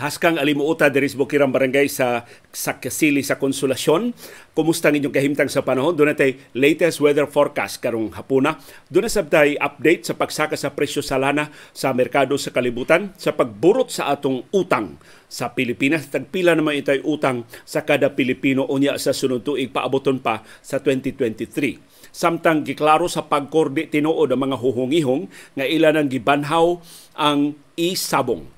Haskang 0.00 0.40
alimuota 0.40 0.88
diri 0.88 1.12
sa 1.12 1.20
Bukirang 1.20 1.52
Barangay 1.52 1.84
sa 1.92 2.24
sa 2.48 2.80
Kasili 2.80 3.20
sa 3.20 3.36
Konsolasyon. 3.36 4.16
Kumusta 4.56 4.88
ang 4.88 4.96
inyong 4.96 5.12
kahimtang 5.12 5.52
sa 5.52 5.60
panahon? 5.60 5.92
Doon 5.92 6.16
natay 6.16 6.40
latest 6.56 7.04
weather 7.04 7.28
forecast 7.28 7.84
karong 7.84 8.08
hapuna. 8.16 8.56
Doon 8.88 9.12
sabtay 9.12 9.60
update 9.60 10.08
sa 10.08 10.16
pagsaka 10.16 10.56
sa 10.56 10.72
presyo 10.72 11.04
sa 11.04 11.20
lana 11.20 11.52
sa 11.76 11.92
merkado 11.92 12.40
sa 12.40 12.48
kalibutan 12.48 13.12
sa 13.20 13.36
pagburot 13.36 13.92
sa 13.92 14.08
atong 14.08 14.48
utang 14.56 14.96
sa 15.28 15.52
Pilipinas. 15.52 16.08
Tagpila 16.08 16.56
naman 16.56 16.80
itay 16.80 17.04
utang 17.04 17.44
sa 17.68 17.84
kada 17.84 18.16
Pilipino 18.16 18.64
unya 18.72 18.96
sa 18.96 19.12
sunod 19.12 19.44
tuig 19.44 19.68
paaboton 19.68 20.16
pa 20.16 20.40
sa 20.64 20.80
2023 20.80 22.08
samtang 22.08 22.64
giklaro 22.64 23.04
sa 23.04 23.28
pagkordi 23.28 23.92
tinuod 23.92 24.32
ang 24.32 24.48
mga 24.48 24.56
huhungihong 24.64 25.28
nga 25.60 25.68
ilan 25.68 25.94
ang 26.00 26.08
gibanhaw 26.08 26.80
ang 27.14 27.54
isabong 27.76 28.48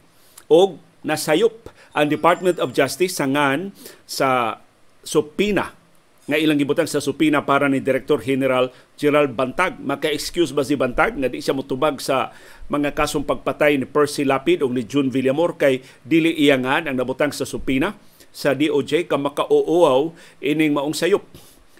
og 0.46 0.91
nasayop 1.02 1.70
ang 1.92 2.08
Department 2.08 2.58
of 2.58 2.72
Justice 2.72 3.18
sa 3.20 3.28
ngan 3.28 3.74
sa 4.08 4.58
supina. 5.02 5.74
Nga 6.22 6.38
ilang 6.38 6.54
gibutang 6.54 6.86
sa 6.86 7.02
supina 7.02 7.42
para 7.42 7.66
ni 7.66 7.82
Director 7.82 8.22
General 8.22 8.70
Gerald 8.94 9.34
Bantag. 9.34 9.82
Maka-excuse 9.82 10.54
ba 10.54 10.62
si 10.62 10.78
Bantag? 10.78 11.18
Nga 11.18 11.28
di 11.34 11.42
siya 11.42 11.50
mutubag 11.50 11.98
sa 11.98 12.30
mga 12.70 12.94
kasong 12.94 13.26
pagpatay 13.26 13.74
ni 13.76 13.86
Percy 13.90 14.22
Lapid 14.22 14.62
o 14.62 14.70
ni 14.70 14.86
June 14.86 15.10
Villamor 15.10 15.58
kay 15.58 15.82
dili 16.06 16.30
iyangan 16.30 16.86
ang 16.86 16.94
nabutang 16.94 17.34
sa 17.34 17.42
supina 17.42 17.98
sa 18.32 18.56
DOJ 18.56 19.10
ka 19.10 19.20
makauuaw 19.20 20.14
ining 20.40 20.72
maong 20.72 20.96
sayop. 20.96 21.26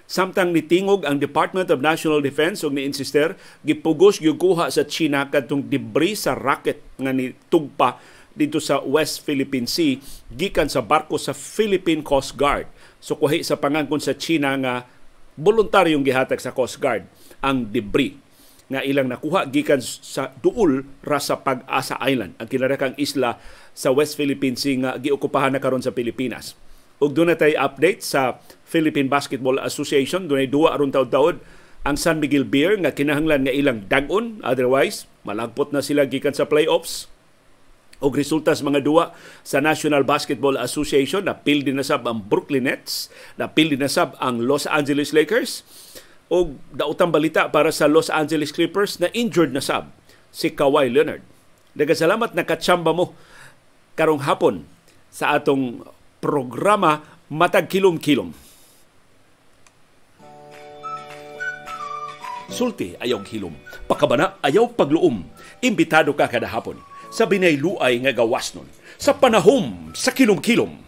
Samtang 0.04 0.52
nitingog 0.52 1.08
ang 1.08 1.16
Department 1.16 1.72
of 1.72 1.80
National 1.80 2.20
Defense 2.20 2.60
ug 2.60 2.76
ni-insister 2.76 3.32
gipugos 3.64 4.20
gyud 4.20 4.36
kuha 4.36 4.68
sa 4.68 4.84
China 4.84 5.24
kadtong 5.32 5.64
debris 5.64 6.28
sa 6.28 6.36
rocket 6.36 6.84
nga 7.00 7.16
ni 7.16 7.32
tugpa 7.48 7.96
dito 8.32 8.58
sa 8.58 8.80
West 8.82 9.24
Philippine 9.24 9.68
Sea 9.68 10.00
gikan 10.32 10.68
sa 10.68 10.80
barko 10.80 11.16
sa 11.20 11.36
Philippine 11.36 12.00
Coast 12.00 12.36
Guard. 12.36 12.68
So 13.02 13.16
kuhi 13.18 13.44
sa 13.44 13.58
pangangkon 13.58 14.00
sa 14.00 14.16
China 14.16 14.54
nga 14.58 14.88
voluntaryong 15.36 16.04
gihatag 16.04 16.40
sa 16.40 16.52
Coast 16.52 16.78
Guard 16.80 17.08
ang 17.40 17.68
debris 17.68 18.16
nga 18.72 18.80
ilang 18.80 19.12
nakuha 19.12 19.44
gikan 19.52 19.84
sa 19.84 20.32
duol 20.40 20.88
ra 21.04 21.20
sa 21.20 21.44
Pag-asa 21.44 22.00
Island, 22.00 22.32
ang 22.40 22.48
kinarakang 22.48 22.96
isla 22.96 23.36
sa 23.76 23.92
West 23.92 24.16
Philippine 24.16 24.56
Sea 24.56 24.80
nga 24.80 24.90
giokupahan 24.96 25.52
na 25.52 25.60
karon 25.60 25.84
sa 25.84 25.92
Pilipinas. 25.92 26.56
Ug 26.96 27.12
doon 27.12 27.36
tay 27.36 27.52
update 27.52 28.00
sa 28.00 28.40
Philippine 28.64 29.12
Basketball 29.12 29.60
Association, 29.60 30.24
doon 30.24 30.48
duwa 30.48 30.72
aron 30.72 30.88
taud-taud 30.88 31.42
ang 31.82 31.98
San 31.98 32.22
Miguel 32.22 32.46
Beer 32.46 32.78
nga 32.78 32.94
kinahanglan 32.94 33.44
nga 33.44 33.54
ilang 33.54 33.84
dagon 33.90 34.38
otherwise 34.46 35.10
malagpot 35.26 35.74
na 35.74 35.82
sila 35.82 36.06
gikan 36.06 36.34
sa 36.34 36.46
playoffs 36.46 37.11
og 38.02 38.18
resulta 38.18 38.50
sa 38.52 38.66
mga 38.66 38.82
duwa 38.82 39.14
sa 39.46 39.62
National 39.62 40.02
Basketball 40.02 40.58
Association 40.58 41.22
na 41.22 41.38
pildi 41.38 41.70
na 41.70 41.86
sab 41.86 42.02
ang 42.04 42.26
Brooklyn 42.26 42.66
Nets, 42.66 43.06
na 43.38 43.46
pildi 43.46 43.78
na 43.78 43.86
sab 43.86 44.18
ang 44.18 44.42
Los 44.42 44.66
Angeles 44.66 45.14
Lakers 45.14 45.62
og 46.26 46.58
daotang 46.74 47.14
balita 47.14 47.46
para 47.54 47.70
sa 47.70 47.86
Los 47.86 48.10
Angeles 48.10 48.50
Clippers 48.50 48.98
na 48.98 49.06
injured 49.14 49.54
na 49.54 49.62
sab 49.62 49.94
si 50.34 50.50
Kawhi 50.50 50.90
Leonard. 50.90 51.22
Nagasalamat 51.78 52.34
na 52.34 52.42
katsamba 52.42 52.90
mo 52.90 53.14
karong 53.94 54.26
hapon 54.26 54.66
sa 55.08 55.38
atong 55.38 55.86
programa 56.18 57.06
Matag 57.32 57.70
Kilom-Kilom. 57.70 58.34
Sulti 62.52 62.92
ayaw 63.00 63.24
hilom. 63.24 63.56
Pakabana 63.88 64.36
ayaw 64.44 64.68
pagluom. 64.76 65.24
Imbitado 65.64 66.12
ka 66.12 66.28
kada 66.28 66.44
hapon 66.52 66.76
sa 67.12 67.28
binayluay 67.28 68.00
nga 68.00 68.16
gawas 68.16 68.56
nun, 68.56 68.64
sa 68.96 69.12
panahom 69.12 69.92
sa 69.92 70.16
kilom-kilom. 70.16 70.80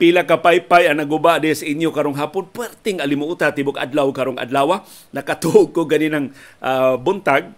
Pila 0.00 0.24
ka 0.24 0.40
paypay 0.40 0.88
ang 0.88 0.96
naguba 0.96 1.36
sa 1.40 1.64
inyo 1.68 1.92
karong 1.92 2.16
hapon, 2.16 2.48
perting 2.48 3.04
alimuota 3.04 3.52
tibok 3.52 3.76
adlaw 3.76 4.08
karong 4.08 4.40
adlaw. 4.40 4.80
Nakatuog 5.12 5.76
ko 5.76 5.84
ganinang 5.84 6.32
uh, 6.64 6.96
buntag 6.96 7.52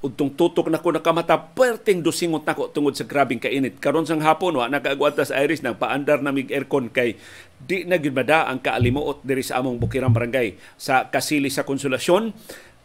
Udtong 0.00 0.32
tutok 0.32 0.72
na 0.72 0.80
ko 0.80 0.96
nakamata, 0.96 1.36
perting 1.36 2.00
dusingot 2.00 2.48
na 2.48 2.56
ko 2.56 2.72
tungod 2.72 2.96
sa 2.96 3.04
grabing 3.04 3.36
kainit. 3.36 3.76
Karon 3.84 4.08
sang 4.08 4.24
hapon, 4.24 4.56
wa 4.56 4.64
nakaagwata 4.64 5.28
sa 5.28 5.44
Iris, 5.44 5.60
nang 5.60 5.76
paandar 5.76 6.24
na 6.24 6.32
mig 6.32 6.48
aircon 6.48 6.88
kay 6.88 7.20
di 7.60 7.84
na 7.84 8.00
mada 8.08 8.48
ang 8.48 8.64
kaalimuot 8.64 9.20
diri 9.20 9.44
sa 9.44 9.60
among 9.60 9.76
Bukirang 9.76 10.16
Barangay 10.16 10.56
sa 10.80 11.12
Kasili 11.12 11.52
sa 11.52 11.68
Konsolasyon. 11.68 12.32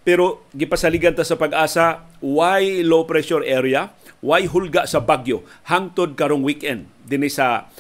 Pero 0.04 0.44
gipasaligan 0.52 1.16
ta 1.16 1.24
sa 1.24 1.40
pag-asa, 1.40 2.04
why 2.20 2.84
low 2.84 3.08
pressure 3.08 3.48
area, 3.48 3.96
why 4.20 4.44
hulga 4.44 4.84
sa 4.84 5.00
Bagyo 5.00 5.48
hangtod 5.72 6.20
karong 6.20 6.44
weekend 6.44 6.92
dinhi 7.08 7.32
sa 7.32 7.72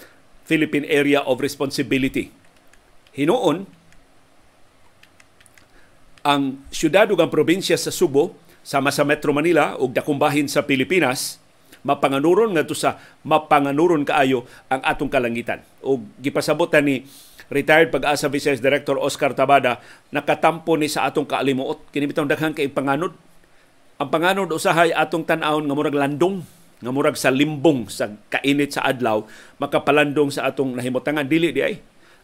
Philippine 0.47 0.87
Area 0.87 1.27
of 1.27 1.43
Responsibility. 1.43 2.31
Hinuon 3.11 3.67
ang 6.25 6.65
syudad 6.71 7.05
ug 7.11 7.19
ang 7.19 7.29
probinsya 7.29 7.75
sa 7.77 7.91
Subo 7.91 8.44
sama 8.65 8.89
sa 8.89 9.05
Metro 9.05 9.29
Manila 9.29 9.77
ug 9.77 9.93
dakong 9.93 10.17
bahin 10.17 10.49
sa 10.49 10.65
Pilipinas 10.65 11.37
mapanganuron 11.85 12.57
ngadto 12.57 12.73
sa 12.73 12.97
mapanganuron 13.21 14.01
kaayo 14.01 14.49
ang 14.73 14.81
atong 14.81 15.13
kalangitan. 15.13 15.61
ug 15.85 16.01
gipasabot 16.17 16.65
ni 16.81 17.05
retired 17.53 17.93
pag-asa 17.93 18.25
Vice 18.25 18.57
Director 18.57 18.97
Oscar 18.97 19.37
Tabada 19.37 19.77
nakatampo 20.09 20.73
ni 20.81 20.89
sa 20.89 21.05
atong 21.05 21.29
kaalimuot 21.29 21.93
kini 21.93 22.09
daghang 22.09 22.57
kay 22.57 22.65
panganod. 22.73 23.13
Ang 24.01 24.09
panganod 24.09 24.49
usahay 24.49 24.89
atong 24.89 25.29
tan-awon 25.29 25.69
nga 25.69 25.75
murag 25.77 25.93
landong 25.93 26.41
nga 26.81 26.89
murag 26.91 27.15
sa 27.15 27.29
limbong 27.29 27.85
sa 27.87 28.11
kainit 28.33 28.75
sa 28.75 28.83
adlaw 28.83 29.23
makapalandong 29.61 30.33
sa 30.33 30.49
atong 30.49 30.73
nahimutangan 30.73 31.29
dili 31.29 31.53
di 31.53 31.61
ay. 31.61 31.77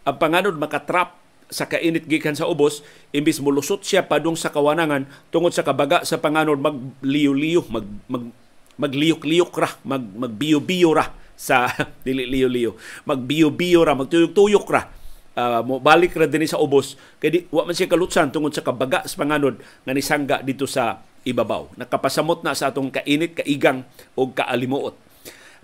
Ang 0.09 0.17
panganod 0.17 0.57
makatrap 0.57 1.20
sa 1.51 1.67
kainit 1.67 2.07
gikan 2.07 2.33
sa 2.33 2.47
ubos 2.47 2.79
imbis 3.11 3.43
mulusot 3.43 3.83
siya 3.83 4.07
padung 4.07 4.39
sa 4.39 4.49
kawanangan 4.49 5.03
tungod 5.29 5.51
sa 5.51 5.67
kabaga 5.67 6.07
sa 6.07 6.17
panganod 6.17 6.57
magliyo-liyo 6.57 7.67
mag, 7.67 7.85
mag 8.07 8.31
magliyok-liyok 8.79 9.53
ra 9.59 9.69
mag 9.83 10.01
magbiyo-biyo 10.01 10.95
ra 10.95 11.11
sa 11.35 11.67
dili 12.07 12.23
liyo-liyo 12.23 12.79
magbiyo-biyo 13.03 13.83
ra 13.83 13.93
magtuyok-tuyok 13.93 14.67
ra. 14.71 14.83
Uh, 15.31 15.63
mo 15.63 15.79
balik 15.79 16.11
ra 16.19 16.27
dinhi 16.27 16.43
sa 16.43 16.59
ubos 16.59 16.99
kay 17.23 17.31
di, 17.31 17.39
wa 17.55 17.63
man 17.63 17.71
siya 17.71 17.87
kalutsan 17.87 18.35
tungod 18.35 18.51
sa 18.51 18.67
kabaga 18.67 19.07
sa 19.07 19.15
panganod 19.15 19.63
nga 19.87 19.95
nisangga 19.95 20.43
dito 20.43 20.67
sa 20.67 20.99
ibabaw. 21.23 21.71
Nakapasamot 21.79 22.43
na 22.43 22.51
sa 22.51 22.67
atong 22.67 22.91
kainit 22.91 23.39
kaigang 23.39 23.87
o 24.15 24.27
kaalimuot 24.27 25.10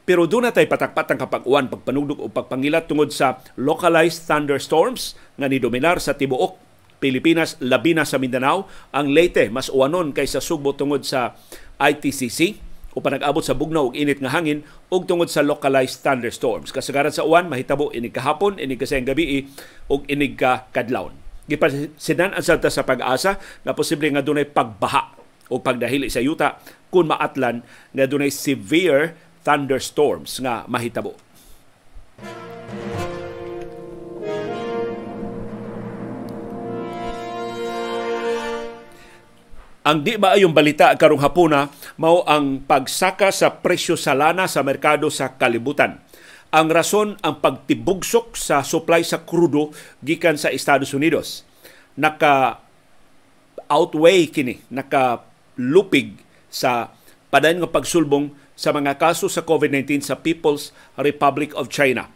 pero 0.08 0.24
doon 0.24 0.48
na 0.48 0.56
tayo 0.56 0.72
patakpat 0.72 1.12
ang 1.12 1.20
kapag-uwan, 1.20 1.68
pagpanugdog 1.68 2.24
o 2.24 2.32
pagpangilat 2.32 2.88
tungod 2.88 3.12
sa 3.12 3.44
localized 3.60 4.24
thunderstorms 4.24 5.20
nga 5.36 5.52
ni 5.52 5.60
dominar 5.60 6.00
sa 6.00 6.16
tibuok 6.16 6.64
Pilipinas, 6.98 7.60
labi 7.62 7.94
na 7.94 8.08
sa 8.08 8.18
Mindanao. 8.18 8.66
Ang 8.90 9.14
Leyte, 9.14 9.54
mas 9.54 9.70
uwanon 9.70 10.18
kaysa 10.18 10.42
Sugbo 10.42 10.74
tungod 10.74 11.06
sa 11.06 11.38
ITCC 11.78 12.58
o 12.98 13.04
panag-abot 13.06 13.46
sa 13.46 13.54
bugnaw 13.54 13.94
ug 13.94 13.94
init 13.94 14.18
nga 14.18 14.34
hangin 14.34 14.66
ug 14.90 15.06
tungod 15.06 15.30
sa 15.30 15.46
localized 15.46 16.02
thunderstorms. 16.02 16.74
Kasagaran 16.74 17.14
sa 17.14 17.22
uwan, 17.22 17.46
mahitabo 17.46 17.94
inig 17.94 18.18
kahapon, 18.18 18.58
inig 18.58 18.82
kasayang 18.82 19.06
gabi 19.14 19.46
ug 19.86 20.10
inig 20.10 20.34
ka 20.34 20.66
kadlawon. 20.74 21.14
Gipasinan 21.46 22.34
ang 22.34 22.42
salta 22.42 22.74
sa 22.74 22.82
pag-asa 22.82 23.38
na 23.62 23.78
posible 23.78 24.10
nga 24.10 24.26
dunay 24.26 24.50
pagbaha 24.50 25.14
o 25.54 25.62
pagdahili 25.62 26.10
sa 26.12 26.20
yuta 26.20 26.60
kung 26.90 27.08
maatlan 27.08 27.62
nga 27.94 28.10
dunay 28.10 28.34
severe 28.34 29.16
thunderstorms 29.48 30.44
nga 30.44 30.68
mahitabo. 30.68 31.16
Ang 39.88 40.04
di 40.04 40.20
ba 40.20 40.36
ayong 40.36 40.52
balita 40.52 40.92
karong 41.00 41.24
hapuna 41.24 41.72
mao 41.96 42.28
ang 42.28 42.60
pagsaka 42.60 43.32
sa 43.32 43.64
presyo 43.64 43.96
sa 43.96 44.12
lana 44.12 44.44
sa 44.44 44.60
merkado 44.60 45.08
sa 45.08 45.40
kalibutan. 45.40 46.04
Ang 46.52 46.68
rason 46.68 47.16
ang 47.24 47.40
pagtibugsok 47.40 48.36
sa 48.36 48.68
supply 48.68 49.00
sa 49.08 49.24
krudo 49.24 49.72
gikan 50.04 50.36
sa 50.36 50.52
Estados 50.52 50.92
Unidos. 50.92 51.48
Naka 51.96 52.60
outweigh 53.72 54.28
kini, 54.28 54.60
naka 54.68 55.24
lupig 55.56 56.20
sa 56.52 56.92
padayon 57.32 57.64
nga 57.64 57.72
pagsulbong 57.72 58.36
sa 58.58 58.74
mga 58.74 58.98
kaso 58.98 59.30
sa 59.30 59.46
COVID-19 59.46 60.02
sa 60.02 60.18
People's 60.18 60.74
Republic 60.98 61.54
of 61.54 61.70
China. 61.70 62.10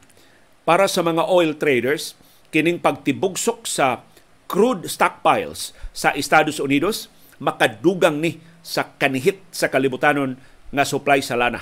Para 0.66 0.90
sa 0.90 1.06
mga 1.06 1.30
oil 1.30 1.54
traders, 1.54 2.18
kining 2.50 2.82
pagtibugsok 2.82 3.70
sa 3.70 4.02
crude 4.50 4.90
stockpiles 4.90 5.72
sa 5.94 6.12
Estados 6.18 6.58
Unidos 6.58 7.08
makadugang 7.38 8.20
ni 8.20 8.42
sa 8.66 8.98
kanihit 8.98 9.40
sa 9.54 9.70
kalibutanon 9.70 10.36
nga 10.74 10.84
supply 10.84 11.22
sa 11.22 11.38
lana. 11.38 11.62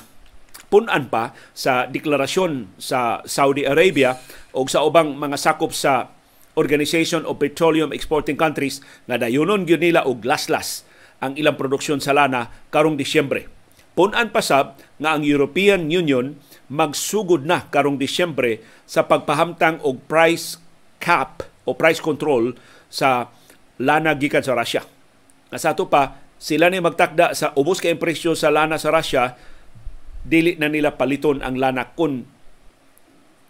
Punan 0.69 1.09
pa 1.11 1.33
sa 1.51 1.85
deklarasyon 1.89 2.77
sa 2.77 3.25
Saudi 3.25 3.65
Arabia 3.67 4.17
o 4.53 4.63
sa 4.69 4.85
ubang 4.85 5.17
mga 5.17 5.37
sakop 5.37 5.75
sa 5.75 6.13
Organization 6.57 7.23
of 7.23 7.39
Petroleum 7.39 7.95
Exporting 7.95 8.35
Countries 8.35 8.83
na 9.07 9.15
dayunon 9.15 9.63
gyud 9.63 9.79
nila 9.79 10.03
og 10.05 10.25
laslas 10.27 10.83
ang 11.19 11.35
ilang 11.39 11.55
produksyon 11.55 12.03
sa 12.03 12.15
lana 12.15 12.51
karong 12.71 12.99
Disyembre. 12.99 13.58
Punan 13.97 14.31
pasab 14.31 14.79
nga 14.99 15.15
ang 15.15 15.23
European 15.25 15.89
Union 15.89 16.37
magsugod 16.69 17.43
na 17.43 17.67
karong 17.67 17.97
Disyembre 17.97 18.61
sa 18.85 19.05
pagpahamtang 19.09 19.81
og 19.83 20.05
price 20.05 20.61
cap 21.01 21.43
o 21.65 21.73
price 21.75 21.99
control 21.99 22.55
sa 22.87 23.29
lana 23.81 24.13
gikan 24.15 24.45
sa 24.45 24.55
Russia. 24.55 24.85
Nga 25.49 25.59
sa 25.59 25.73
pa, 25.87 26.21
sila 26.39 26.69
ni 26.69 26.79
magtakda 26.79 27.33
sa 27.33 27.51
ubos 27.57 27.81
kay 27.81 27.97
presyo 27.97 28.37
sa 28.37 28.53
lana 28.53 28.77
sa 28.77 28.93
Russia, 28.93 29.35
dili 30.23 30.55
na 30.59 30.69
nila 30.69 30.93
paliton 30.95 31.41
ang 31.41 31.57
lana 31.57 31.95
kun 31.95 32.27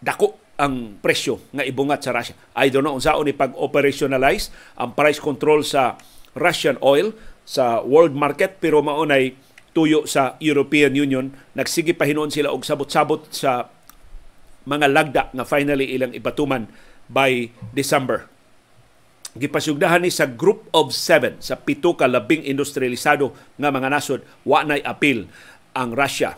dako 0.00 0.40
ang 0.60 1.00
presyo 1.00 1.40
nga 1.52 1.64
ibungat 1.64 2.04
sa 2.04 2.12
Russia. 2.12 2.36
I 2.56 2.68
don't 2.68 2.84
know 2.84 2.96
unsaon 2.96 3.28
ni 3.28 3.34
pag-operationalize 3.36 4.52
ang 4.76 4.92
price 4.92 5.20
control 5.20 5.64
sa 5.64 5.96
Russian 6.36 6.76
oil 6.84 7.16
sa 7.44 7.82
world 7.82 8.12
market 8.12 8.60
pero 8.60 8.84
maunay 8.84 9.34
tuyo 9.70 10.06
sa 10.06 10.34
European 10.42 10.94
Union 10.98 11.30
nagsige 11.54 11.94
pahinon 11.94 12.32
sila 12.32 12.50
og 12.50 12.66
sabot-sabot 12.66 13.30
sa 13.30 13.70
mga 14.66 14.86
lagda 14.90 15.22
nga 15.32 15.44
finally 15.46 15.94
ilang 15.94 16.12
ipatuman 16.12 16.68
by 17.10 17.48
December. 17.74 18.26
Gipasugdahan 19.38 20.02
ni 20.02 20.10
sa 20.10 20.26
Group 20.26 20.66
of 20.74 20.90
Seven 20.90 21.38
sa 21.38 21.54
pito 21.54 21.94
ka 21.94 22.10
labing 22.10 22.42
industrialisado 22.42 23.30
nga 23.56 23.70
mga 23.70 23.88
nasod 23.88 24.26
wa 24.42 24.66
nay 24.66 24.82
apil 24.82 25.30
ang 25.70 25.94
Russia 25.94 26.34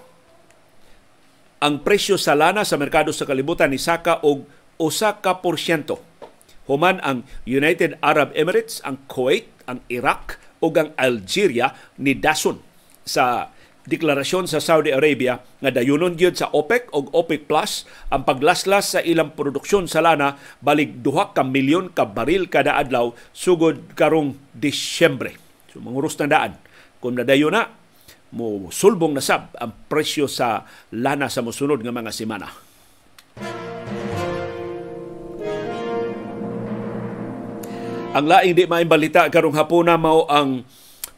ang 1.62 1.87
presyo 1.87 2.19
sa 2.19 2.35
lana 2.35 2.67
sa 2.67 2.75
merkado 2.75 3.14
sa 3.14 3.23
kalibutan 3.23 3.70
ni 3.70 3.78
saka 3.78 4.19
og 4.26 4.50
usa 4.82 5.23
ka 5.23 5.38
porsyento. 5.38 6.02
Human 6.67 6.99
ang 7.06 7.23
United 7.46 8.02
Arab 8.02 8.35
Emirates, 8.35 8.82
ang 8.82 8.99
Kuwait, 9.06 9.46
ang 9.70 9.78
Iraq 9.87 10.43
ug 10.58 10.75
ang 10.75 10.90
Algeria 10.99 11.70
ni 12.02 12.19
dason 12.19 12.58
sa 13.02 13.50
deklarasyon 13.82 14.46
sa 14.46 14.62
Saudi 14.62 14.94
Arabia 14.94 15.43
nga 15.58 15.70
dayunon 15.75 16.14
gyud 16.14 16.38
sa 16.38 16.50
OPEC 16.54 16.94
ug 16.94 17.10
OPEC 17.10 17.50
Plus 17.50 17.82
ang 18.14 18.22
paglaslas 18.22 18.94
sa 18.94 19.00
ilang 19.02 19.34
produksyon 19.34 19.90
sa 19.90 19.99
lana 19.99 20.38
balik 20.62 21.02
duha 21.02 21.34
ka 21.34 21.43
milyon 21.43 21.90
ka 21.90 22.06
baril 22.06 22.46
kada 22.46 22.78
adlaw 22.78 23.10
sugod 23.34 23.99
karong 23.99 24.38
Disyembre. 24.54 25.34
So 25.75 25.82
manguros 25.82 26.14
na 26.22 26.31
daan. 26.31 26.52
Kung 27.02 27.19
nadayon 27.19 27.50
na, 27.50 27.66
mo 28.32 28.70
sulbong 28.70 29.19
na 29.19 29.25
sab 29.25 29.50
ang 29.58 29.75
presyo 29.90 30.31
sa 30.31 30.64
lana 30.94 31.26
sa 31.26 31.43
mosunod 31.43 31.82
nga 31.82 31.90
mga 31.90 32.12
semana. 32.14 32.49
Ang 38.12 38.26
laing 38.28 38.52
di 38.52 38.69
maimbalita 38.69 39.32
karong 39.32 39.56
hapuna 39.56 39.96
mao 39.96 40.28
ang 40.28 40.69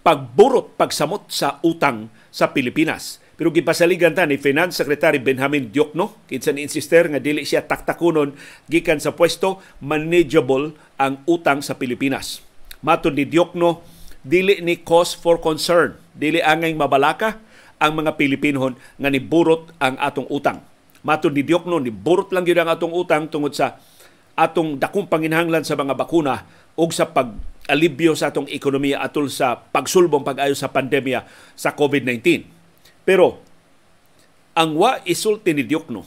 pagburot 0.04 0.76
pagsamot 0.76 1.32
sa 1.32 1.58
utang 1.64 2.12
sa 2.28 2.52
Pilipinas. 2.52 3.24
Pero 3.34 3.50
gipasaligan 3.50 4.14
ta 4.14 4.28
ni 4.28 4.38
Finance 4.38 4.78
Secretary 4.78 5.18
Benjamin 5.18 5.72
Diokno, 5.72 6.22
kinsa 6.30 6.54
ni 6.54 6.62
insister 6.62 7.10
nga 7.10 7.18
dili 7.18 7.42
siya 7.42 7.66
taktakunon 7.66 8.36
gikan 8.70 9.02
sa 9.02 9.16
pwesto 9.16 9.58
manageable 9.82 10.76
ang 11.00 11.24
utang 11.26 11.58
sa 11.58 11.74
Pilipinas. 11.74 12.44
Matod 12.84 13.18
ni 13.18 13.26
Diokno, 13.26 13.82
dili 14.22 14.62
ni 14.62 14.78
cause 14.84 15.18
for 15.18 15.42
concern 15.42 15.98
dili 16.14 16.38
angay 16.38 16.72
mabalaka 16.78 17.42
ang 17.82 17.98
mga 17.98 18.14
Pilipinhon 18.14 18.78
nga 18.78 19.08
niburot 19.10 19.74
ang 19.82 19.98
atong 19.98 20.30
utang. 20.30 20.62
Matod 21.04 21.34
ni 21.34 21.42
Diokno, 21.42 21.82
niburot 21.82 22.30
lang 22.30 22.46
gyud 22.46 22.60
ang 22.60 22.70
atong 22.70 22.94
utang 22.94 23.26
tungod 23.26 23.52
sa 23.52 23.82
atong 24.38 24.78
dakong 24.78 25.10
panginhanglan 25.10 25.66
sa 25.66 25.74
mga 25.74 25.92
bakuna 25.96 26.46
ug 26.78 26.90
sa 26.94 27.06
pag 27.10 27.34
alibyo 27.68 28.12
sa 28.12 28.28
atong 28.28 28.48
ekonomiya 28.50 29.00
atol 29.00 29.32
sa 29.32 29.56
pagsulbong 29.56 30.24
pag-ayo 30.24 30.52
sa 30.52 30.68
pandemya 30.68 31.24
sa 31.56 31.72
COVID-19. 31.72 32.44
Pero 33.04 33.40
ang 34.54 34.76
wa 34.78 35.00
isulti 35.04 35.50
ni 35.56 35.66
Diokno 35.66 36.06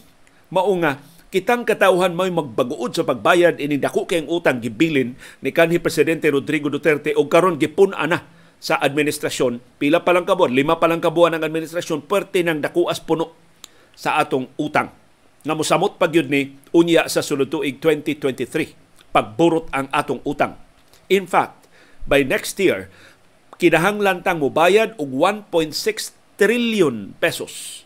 mao 0.54 0.72
nga 0.80 1.02
kitang 1.28 1.68
katauhan 1.68 2.16
may 2.16 2.32
magbaguod 2.32 2.96
sa 2.96 3.04
pagbayad 3.04 3.60
ining 3.60 3.84
dako 3.84 4.08
kay 4.08 4.24
utang 4.24 4.64
gibilin 4.64 5.20
ni 5.44 5.52
kanhi 5.52 5.78
presidente 5.82 6.32
Rodrigo 6.32 6.72
Duterte 6.72 7.12
og 7.14 7.28
karon 7.28 7.60
gipun-a 7.60 8.08
na 8.08 8.24
sa 8.58 8.82
administrasyon, 8.82 9.62
pila 9.78 10.02
pa 10.02 10.18
lang 10.18 10.26
kabuan, 10.26 10.50
lima 10.50 10.82
pa 10.82 10.90
lang 10.90 10.98
kabuan 10.98 11.38
ng 11.38 11.46
administrasyon, 11.46 12.10
pwerte 12.10 12.42
ng 12.42 12.58
dakuas 12.58 12.98
puno 12.98 13.38
sa 13.94 14.18
atong 14.18 14.50
utang. 14.58 14.90
Nga 15.46 15.54
mosamot 15.54 16.02
pag 16.02 16.10
yun 16.10 16.26
ni 16.26 16.58
unya 16.74 17.06
sa 17.06 17.22
sulod 17.22 17.54
tuig 17.54 17.78
2023, 17.78 19.14
pagburot 19.14 19.70
ang 19.70 19.86
atong 19.94 20.26
utang. 20.26 20.58
In 21.08 21.24
fact, 21.24 21.72
by 22.04 22.24
next 22.24 22.60
year, 22.60 22.92
kinahanglan 23.58 24.24
tang 24.24 24.44
mobayad 24.44 24.94
og 25.00 25.10
1.6 25.52 26.14
trillion 26.38 27.16
pesos 27.18 27.84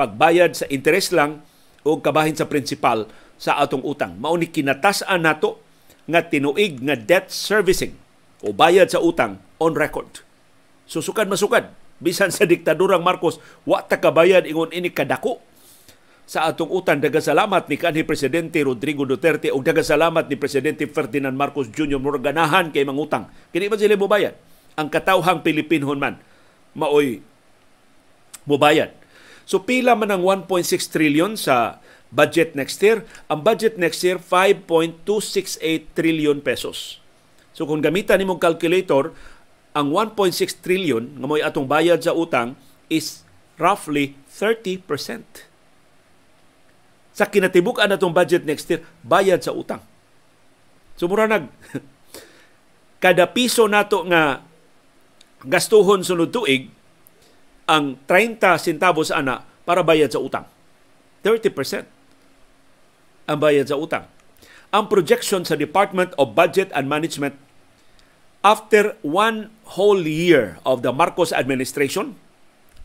pagbayad 0.00 0.56
sa 0.56 0.64
interes 0.72 1.12
lang 1.12 1.44
o 1.84 2.00
kabahin 2.00 2.32
sa 2.32 2.48
prinsipal 2.48 3.04
sa 3.36 3.60
atong 3.60 3.84
utang. 3.84 4.16
Mao 4.16 4.32
ni 4.40 4.48
kinatasan 4.48 5.20
nato 5.20 5.60
nga 6.08 6.24
tinuig 6.24 6.80
nga 6.80 6.96
debt 6.96 7.28
servicing 7.28 7.92
o 8.40 8.56
bayad 8.56 8.88
sa 8.88 9.04
utang 9.04 9.36
on 9.60 9.76
record. 9.76 10.24
Susukad 10.88 11.28
masukad. 11.28 11.68
Bisan 12.00 12.32
sa 12.32 12.48
diktadurang 12.48 13.04
Marcos, 13.04 13.36
wa 13.68 13.84
ta 13.84 14.00
kabayad 14.00 14.48
ingon 14.48 14.72
ini 14.72 14.88
kadako 14.88 15.44
sa 16.30 16.46
atong 16.46 16.70
utang 16.70 17.02
daga 17.02 17.18
salamat 17.18 17.66
ni 17.66 17.74
kanhi 17.74 18.06
presidente 18.06 18.62
Rodrigo 18.62 19.02
Duterte 19.02 19.50
ug 19.50 19.66
daga 19.66 19.82
salamat 19.82 20.30
ni 20.30 20.38
presidente 20.38 20.86
Ferdinand 20.86 21.34
Marcos 21.34 21.66
Jr. 21.74 21.98
murag 21.98 22.22
ganahan 22.22 22.70
kay 22.70 22.86
mangutang. 22.86 23.26
Kini 23.50 23.66
man 23.66 23.82
sila 23.82 23.98
mobayad. 23.98 24.38
Ang 24.78 24.86
katawhang 24.94 25.42
Pilipinhon 25.42 25.98
man 25.98 26.22
maoy 26.78 27.18
mobayad. 28.46 28.94
So 29.42 29.58
pila 29.66 29.98
man 29.98 30.14
ang 30.14 30.22
1.6 30.22 30.70
trillion 30.94 31.34
sa 31.34 31.82
budget 32.14 32.54
next 32.54 32.78
year? 32.78 33.02
Ang 33.26 33.42
budget 33.42 33.74
next 33.74 33.98
year 34.06 34.22
5.268 34.22 35.98
trillion 35.98 36.38
pesos. 36.38 37.02
So 37.58 37.66
kung 37.66 37.82
gamitan 37.82 38.22
nimong 38.22 38.38
calculator, 38.38 39.10
ang 39.74 39.90
1.6 39.90 40.38
trillion 40.62 41.10
nga 41.10 41.26
mo'y 41.26 41.42
atong 41.42 41.66
bayad 41.66 41.98
sa 41.98 42.14
utang 42.14 42.54
is 42.86 43.26
roughly 43.58 44.14
30%. 44.30 45.49
Sa 47.20 47.28
kinatibuk-an 47.28 47.92
atong 47.92 48.16
budget 48.16 48.48
next 48.48 48.64
year, 48.72 48.80
bayad 49.04 49.44
sa 49.44 49.52
utang. 49.52 49.84
So 50.96 51.04
mura 51.04 51.28
nag 51.28 51.52
kada 53.04 53.28
piso 53.28 53.68
nato 53.68 54.00
nga 54.08 54.40
gastuhon 55.44 56.00
sunod 56.00 56.32
tuig 56.32 56.72
ang 57.68 58.00
30 58.08 58.40
centavos 58.56 59.12
ana 59.12 59.44
para 59.68 59.84
bayad 59.84 60.08
sa 60.08 60.16
utang. 60.16 60.48
30% 61.20 61.84
ang 63.28 63.36
bayad 63.36 63.68
sa 63.68 63.76
utang. 63.76 64.08
Ang 64.72 64.88
projection 64.88 65.44
sa 65.44 65.60
Department 65.60 66.16
of 66.16 66.32
Budget 66.32 66.72
and 66.72 66.88
Management 66.88 67.36
After 68.40 68.96
one 69.04 69.52
whole 69.76 70.00
year 70.00 70.56
of 70.64 70.80
the 70.80 70.88
Marcos 70.96 71.28
administration, 71.28 72.16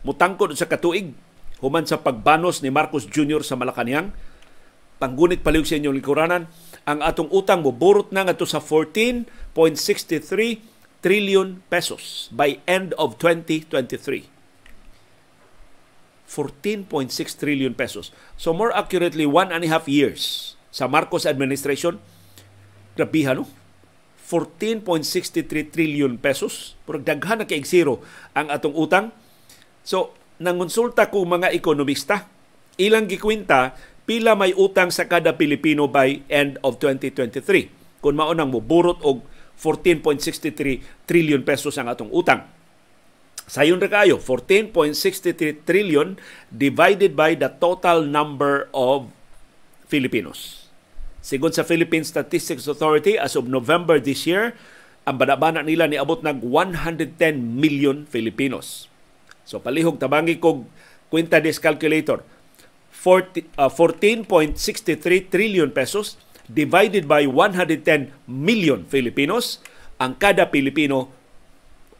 mutangkod 0.04 0.52
sa 0.52 0.68
katuig, 0.68 1.16
human 1.64 1.88
sa 1.88 1.96
pagbanos 1.96 2.60
ni 2.60 2.68
Marcos 2.68 3.08
Jr. 3.08 3.40
sa 3.40 3.56
Malacanang, 3.56 4.12
panggunit 4.96 5.44
paliw 5.44 5.64
sa 5.64 5.76
inyong 5.76 5.96
likuranan, 6.00 6.48
ang 6.86 7.00
atong 7.02 7.28
utang 7.34 7.66
mo 7.66 7.74
burot 7.74 8.14
na 8.14 8.24
nga 8.24 8.34
sa 8.46 8.62
14.63 8.62 9.56
trillion 11.02 11.62
pesos 11.68 12.32
by 12.32 12.58
end 12.64 12.94
of 12.96 13.18
2023. 13.20 14.36
14.6 16.26 17.14
trillion 17.38 17.74
pesos. 17.74 18.10
So 18.34 18.50
more 18.50 18.74
accurately, 18.74 19.24
one 19.24 19.54
and 19.54 19.62
a 19.62 19.70
half 19.70 19.86
years 19.86 20.54
sa 20.74 20.90
Marcos 20.90 21.24
administration, 21.24 22.02
grabihan 22.98 23.40
no? 23.40 23.46
14.63 24.26 25.70
trillion 25.70 26.18
pesos. 26.18 26.74
Pero 26.82 26.98
daghan 26.98 27.40
na 27.40 27.46
kay 27.46 27.62
zero 27.62 28.02
ang 28.34 28.50
atong 28.50 28.74
utang. 28.74 29.14
So, 29.86 30.10
nangonsulta 30.42 31.14
ko 31.14 31.22
mga 31.22 31.54
ekonomista, 31.54 32.26
ilang 32.74 33.06
gikwinta 33.06 33.78
pila 34.06 34.38
may 34.38 34.54
utang 34.54 34.94
sa 34.94 35.04
kada 35.04 35.34
Pilipino 35.34 35.90
by 35.90 36.22
end 36.30 36.56
of 36.62 36.78
2023. 36.78 38.00
Kung 38.00 38.14
maunang 38.14 38.54
mo 38.54 38.62
burot 38.62 39.02
og 39.02 39.26
14.63 39.58 41.04
trillion 41.04 41.42
pesos 41.42 41.74
ang 41.76 41.90
atong 41.90 42.12
utang. 42.14 42.46
Sayon 43.46 43.78
ra 43.78 44.02
kayo, 44.02 44.18
14.63 44.18 45.62
trillion 45.66 46.18
divided 46.50 47.14
by 47.14 47.34
the 47.34 47.50
total 47.62 48.02
number 48.02 48.66
of 48.74 49.10
Filipinos. 49.86 50.66
Sigon 51.22 51.54
sa 51.54 51.66
Philippine 51.66 52.06
Statistics 52.06 52.70
Authority, 52.70 53.18
as 53.18 53.34
of 53.34 53.50
November 53.50 53.98
this 53.98 54.26
year, 54.26 54.54
ang 55.06 55.18
banabana 55.22 55.62
nila 55.62 55.86
ni 55.86 55.94
abot 55.94 56.22
nag 56.22 56.42
110 56.42 57.18
million 57.38 58.06
Filipinos. 58.10 58.90
So 59.46 59.62
palihog 59.62 60.02
tabangi 60.02 60.42
kog 60.42 60.66
kwenta 61.06 61.38
des 61.38 61.62
calculator. 61.62 62.26
14, 63.06 63.54
uh, 63.54 63.70
14.63 63.70 65.30
trillion 65.30 65.70
pesos 65.70 66.18
divided 66.50 67.06
by 67.06 67.22
110 67.22 68.10
million 68.26 68.82
Filipinos, 68.90 69.62
ang 70.02 70.18
kada 70.18 70.50
Pilipino 70.50 71.14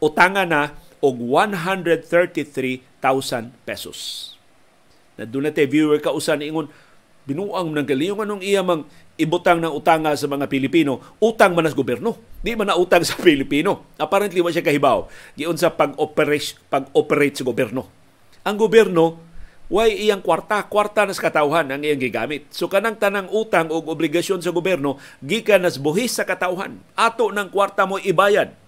utanga 0.03 0.43
na 0.43 0.75
og 0.99 1.15
133,000 1.23 2.83
pesos. 3.63 4.35
Na 5.15 5.23
doon 5.23 5.47
natin 5.47 5.71
viewer 5.71 6.03
ka 6.03 6.11
usan 6.11 6.43
ingon 6.43 6.67
binuang 7.23 7.71
ng 7.71 7.87
galiyong 7.87 8.23
anong 8.23 8.43
iya 8.43 8.59
mang 8.63 8.83
ibutang 9.17 9.59
ng 9.59 9.73
utanga 9.73 10.13
sa 10.15 10.29
mga 10.29 10.47
Pilipino, 10.47 11.01
utang 11.19 11.57
man 11.57 11.67
sa 11.67 11.75
gobyerno. 11.75 12.15
Di 12.39 12.53
man 12.53 12.69
na 12.69 12.77
utang 12.77 13.01
sa 13.03 13.17
Pilipino. 13.17 13.83
Apparently, 13.97 14.39
wa 14.39 14.53
siya 14.53 14.63
kahibaw. 14.63 15.09
Giyon 15.33 15.57
sa 15.57 15.73
pag-operate, 15.73 16.55
pag-operate 16.69 17.41
sa 17.41 17.43
gobyerno. 17.43 17.89
Ang 18.45 18.55
gobyerno, 18.55 19.26
Way 19.67 20.07
iyang 20.07 20.23
kwarta, 20.23 20.63
kwarta 20.63 21.03
nas 21.03 21.19
katawhan 21.19 21.67
ang 21.67 21.83
iyang 21.83 21.99
gigamit. 21.99 22.47
So 22.55 22.71
kanang 22.71 22.95
tanang 22.95 23.27
utang 23.27 23.67
o 23.67 23.83
obligasyon 23.83 24.39
sa 24.39 24.55
gobyerno 24.55 24.95
gikan 25.19 25.67
nas 25.67 25.75
buhis 25.75 26.15
sa 26.15 26.23
katawhan. 26.23 26.79
Ato 26.95 27.27
ng 27.35 27.51
kwarta 27.51 27.83
mo 27.83 27.99
ibayad 27.99 28.66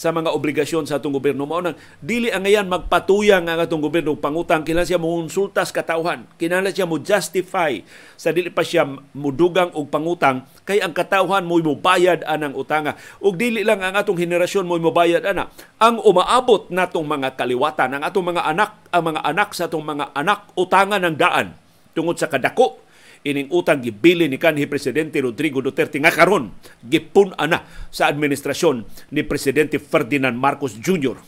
sa 0.00 0.16
mga 0.16 0.32
obligasyon 0.32 0.88
sa 0.88 0.96
atong 0.96 1.12
gobyerno. 1.12 1.44
Mao 1.44 1.60
nang 1.60 1.76
dili 2.00 2.32
ang 2.32 2.48
ngayon 2.48 2.72
magpatuyang 2.72 3.44
ang 3.44 3.60
atong 3.60 3.84
gobyerno. 3.84 4.16
Pangutang 4.16 4.64
kinahanglan 4.64 4.88
siya 4.88 4.96
mo 4.96 5.20
konsultas 5.20 5.68
katawhan 5.68 6.24
kinahanglan 6.40 6.72
siya 6.72 6.88
mo 6.88 6.96
justify 6.96 7.76
sa 8.16 8.32
dili 8.32 8.48
pa 8.48 8.64
siya 8.64 8.88
mudugang 9.12 9.68
og 9.76 9.92
pangutang? 9.92 10.48
Kay 10.64 10.80
ang 10.80 10.96
katawhan 10.96 11.44
mo 11.44 11.60
mo 11.60 11.76
bayad 11.76 12.24
anang 12.24 12.56
utanga. 12.56 12.96
Ug 13.20 13.36
dili 13.36 13.60
lang 13.60 13.84
ang 13.84 13.92
atong 13.92 14.16
henerasyon 14.16 14.64
mo 14.64 14.80
mo 14.80 14.88
bayad 14.88 15.20
ana. 15.28 15.52
Ang 15.76 16.00
umaabot 16.00 16.72
natong 16.72 17.04
mga 17.04 17.36
kaliwatan 17.36 18.00
ang 18.00 18.02
atong 18.08 18.24
mga 18.24 18.48
anak 18.48 18.70
ang 18.88 19.04
mga 19.04 19.20
anak 19.20 19.52
sa 19.52 19.68
atong 19.68 19.84
mga 19.84 20.16
anak 20.16 20.48
utangan 20.56 21.04
ng 21.04 21.16
daan. 21.20 21.52
Tungod 21.92 22.16
sa 22.16 22.32
kadako 22.32 22.80
ining 23.20 23.52
utang 23.52 23.84
gibili 23.84 24.24
ni 24.26 24.40
kanhi 24.40 24.64
presidente 24.64 25.20
Rodrigo 25.20 25.60
Duterte 25.60 26.00
nga 26.00 26.12
karon 26.12 26.56
gipun 26.80 27.36
ana 27.36 27.68
sa 27.92 28.08
administrasyon 28.08 28.88
ni 29.12 29.20
presidente 29.24 29.76
Ferdinand 29.76 30.36
Marcos 30.36 30.76
Jr. 30.80 31.20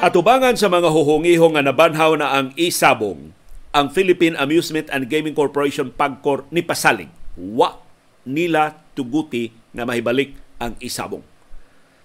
Atubangan 0.00 0.56
sa 0.56 0.72
mga 0.72 0.88
huhungihong 0.88 1.60
nga 1.60 1.64
nabanhaw 1.64 2.16
na 2.16 2.32
ang 2.32 2.56
isabong, 2.56 3.36
ang 3.68 3.92
Philippine 3.92 4.32
Amusement 4.40 4.88
and 4.88 5.12
Gaming 5.12 5.36
Corporation 5.36 5.92
pagkor 5.92 6.48
ni 6.48 6.64
pasalig. 6.64 7.12
Wa 7.36 7.76
nila 8.24 8.80
tuguti 8.96 9.52
nga 9.76 9.84
mahibalik 9.84 10.32
ang 10.56 10.72
isabong 10.80 11.29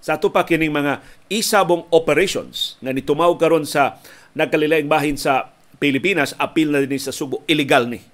sa 0.05 0.21
ato 0.21 0.29
pa 0.29 0.45
kining 0.45 0.69
mga 0.69 1.01
isabong 1.33 1.89
operations 1.89 2.77
nga 2.77 2.93
nitumaw 2.93 3.33
karon 3.41 3.65
sa 3.65 3.97
nagkalilaing 4.37 4.85
bahin 4.85 5.17
sa 5.17 5.49
Pilipinas 5.81 6.37
apil 6.37 6.69
na 6.69 6.85
din 6.85 7.01
sa 7.01 7.09
Subo 7.09 7.41
illegal 7.49 7.89
ni. 7.89 8.05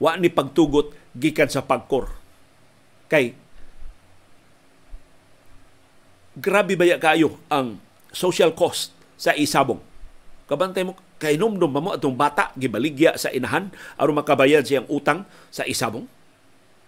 Wa 0.00 0.16
ni 0.16 0.32
pagtugot 0.32 0.96
gikan 1.12 1.52
sa 1.52 1.60
pagkor. 1.60 2.08
Kay 3.12 3.36
grabe 6.40 6.72
baya 6.80 6.96
kayo 6.96 7.36
ang 7.52 7.76
social 8.16 8.56
cost 8.56 8.96
sa 9.20 9.36
isabong? 9.36 9.84
Kabantay 10.48 10.88
mo 10.88 10.96
kay 11.20 11.36
numdum 11.36 11.68
mo 11.68 11.92
atong 11.92 12.16
bata 12.16 12.48
gibaligya 12.56 13.20
sa 13.20 13.28
inahan 13.28 13.68
aron 14.00 14.16
makabayad 14.16 14.64
siyang 14.64 14.88
utang 14.88 15.28
sa 15.52 15.68
isabong? 15.68 16.08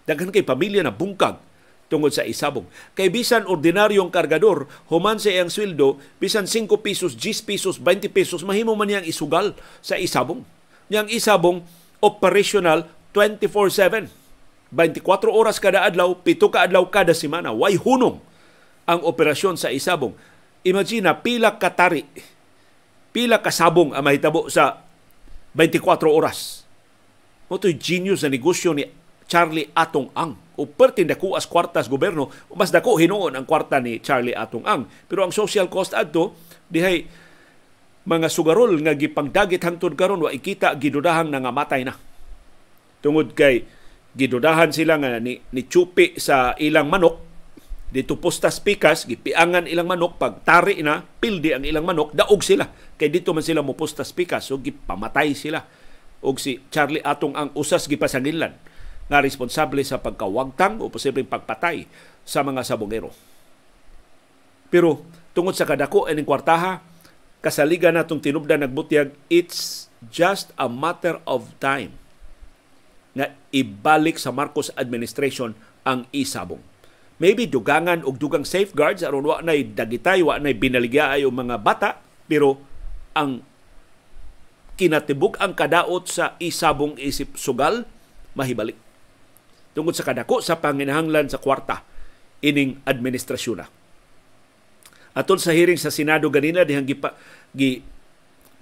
Daghan 0.09 0.33
kay 0.33 0.41
pamilya 0.41 0.81
na 0.81 0.89
bungkag 0.89 1.52
tungod 1.93 2.17
sa 2.17 2.25
isabong. 2.25 2.65
Kay 2.97 3.13
bisan 3.13 3.45
ordinaryong 3.45 4.09
kargador, 4.09 4.65
human 4.89 5.21
sa 5.21 5.29
iyang 5.29 5.53
sweldo, 5.53 6.01
bisan 6.17 6.49
5 6.49 6.73
pesos, 6.81 7.13
10 7.13 7.45
pesos, 7.45 7.77
20 7.77 8.09
pesos, 8.09 8.41
mahimo 8.41 8.73
man 8.73 8.89
niyang 8.89 9.05
isugal 9.05 9.53
sa 9.85 10.01
isabong. 10.01 10.41
Niyang 10.89 11.13
isabong, 11.13 11.61
operational 12.01 12.89
24-7. 13.13 14.09
24 14.73 15.05
oras 15.29 15.61
kada 15.61 15.85
adlaw, 15.85 16.17
pito 16.17 16.49
ka 16.49 16.65
adlaw 16.65 16.89
kada 16.89 17.13
semana. 17.13 17.53
Way 17.53 17.77
hunong 17.77 18.17
ang 18.89 19.01
operasyon 19.05 19.61
sa 19.61 19.69
isabong. 19.69 20.17
Imagine 20.65 21.13
pila 21.21 21.61
katari, 21.61 22.09
pila 23.13 23.45
kasabong 23.45 23.93
ang 23.93 24.01
mahitabo 24.01 24.49
sa 24.49 24.81
24 25.53 26.09
oras. 26.09 26.65
Mo 27.53 27.61
genius 27.61 28.25
na 28.25 28.33
negosyo 28.33 28.73
ni 28.73 28.89
Charlie 29.27 29.71
Atong 29.73 30.11
Ang. 30.15 30.39
O 30.57 30.69
pertin 30.69 31.09
dako 31.09 31.35
as 31.35 31.49
kwartas 31.49 31.89
gobyerno 31.89 32.29
mas 32.53 32.69
dako 32.69 33.01
hinuon 33.01 33.35
ang 33.35 33.49
kwarta 33.49 33.81
ni 33.81 33.99
Charlie 33.99 34.37
Atong 34.37 34.67
Ang. 34.69 34.87
Pero 35.09 35.25
ang 35.25 35.33
social 35.33 35.67
cost 35.73 35.97
adto 35.97 36.37
dihay 36.69 37.09
mga 38.03 38.29
sugarol 38.29 38.75
nga 38.83 38.99
gipangdagit 38.99 39.63
hangtod 39.63 39.95
karon 39.95 40.23
wa 40.27 40.31
ikita 40.35 40.75
gidudahang 40.75 41.31
nangamatay 41.31 41.87
na. 41.87 41.95
Tungod 43.03 43.35
kay 43.35 43.67
gidudahan 44.15 44.75
sila 44.75 44.99
nga 44.99 45.19
ni, 45.23 45.39
ni 45.55 45.63
chupi 45.67 46.19
sa 46.19 46.53
ilang 46.59 46.91
manok 46.91 47.33
dito 47.93 48.17
postas 48.17 48.57
pikas 48.57 49.05
gipiangan 49.05 49.69
ilang 49.69 49.85
manok 49.85 50.17
pag 50.17 50.41
tari 50.49 50.81
na 50.81 51.05
pildi 51.05 51.53
ang 51.53 51.61
ilang 51.61 51.85
manok 51.85 52.17
daog 52.17 52.41
sila. 52.41 52.65
Kay 52.97 53.13
dito 53.13 53.37
man 53.37 53.45
sila 53.45 53.61
mo 53.61 53.77
postas 53.77 54.17
pikas 54.17 54.49
so 54.49 54.57
gipamatay 54.59 55.37
sila. 55.37 55.61
Og 56.25 56.41
si 56.41 56.63
Charlie 56.73 57.05
Atong 57.05 57.37
ang 57.37 57.51
usas 57.53 57.85
gipasangilan 57.87 58.72
nga 59.11 59.23
responsable 59.23 59.83
sa 59.83 59.99
pagkawagtang 59.99 60.79
o 60.79 60.91
posibleng 60.91 61.29
pagpatay 61.29 61.87
sa 62.23 62.47
mga 62.47 62.63
sabongero. 62.63 63.11
Pero 64.73 65.05
tungod 65.37 65.53
sa 65.59 65.69
kadako 65.69 66.09
ining 66.09 66.25
kwartaha, 66.25 66.81
kasaligan 67.45 67.99
natong 67.99 68.23
tinubdan 68.23 68.65
nagbutyag, 68.65 69.13
it's 69.29 69.91
just 70.09 70.55
a 70.57 70.67
matter 70.67 71.21
of 71.29 71.53
time 71.61 71.95
nga 73.13 73.37
ibalik 73.53 74.17
sa 74.17 74.33
Marcos 74.33 74.73
administration 74.81 75.53
ang 75.85 76.09
isabong. 76.15 76.63
Maybe 77.21 77.47
dugangan 77.47 78.03
og 78.03 78.17
dugang 78.19 78.43
safeguards 78.43 79.05
aron 79.05 79.29
wa 79.29 79.45
nay 79.45 79.69
dagitay 79.69 80.25
wa 80.25 80.41
nay 80.41 80.57
binaligya 80.57 81.13
ang 81.13 81.37
mga 81.37 81.57
bata 81.61 82.01
pero 82.27 82.59
ang 83.13 83.45
kinatibuk 84.81 85.37
ang 85.39 85.53
kadaot 85.53 86.09
sa 86.09 86.35
isabong 86.41 86.97
isip 86.97 87.37
sugal 87.37 87.85
mahibalik 88.33 88.75
tungod 89.73 89.97
sa 89.97 90.05
kadako 90.05 90.45
sa 90.45 90.61
panginahanglan 90.61 91.29
sa 91.29 91.41
kwarta 91.41 91.85
ining 92.43 92.83
administrasyon 92.85 93.59
na. 93.63 93.67
Atol 95.13 95.39
sa 95.39 95.53
hearing 95.53 95.77
sa 95.77 95.93
Senado 95.93 96.29
ganina 96.33 96.65
dihang 96.65 96.89
gipa, 96.89 97.13
gi 97.53 97.85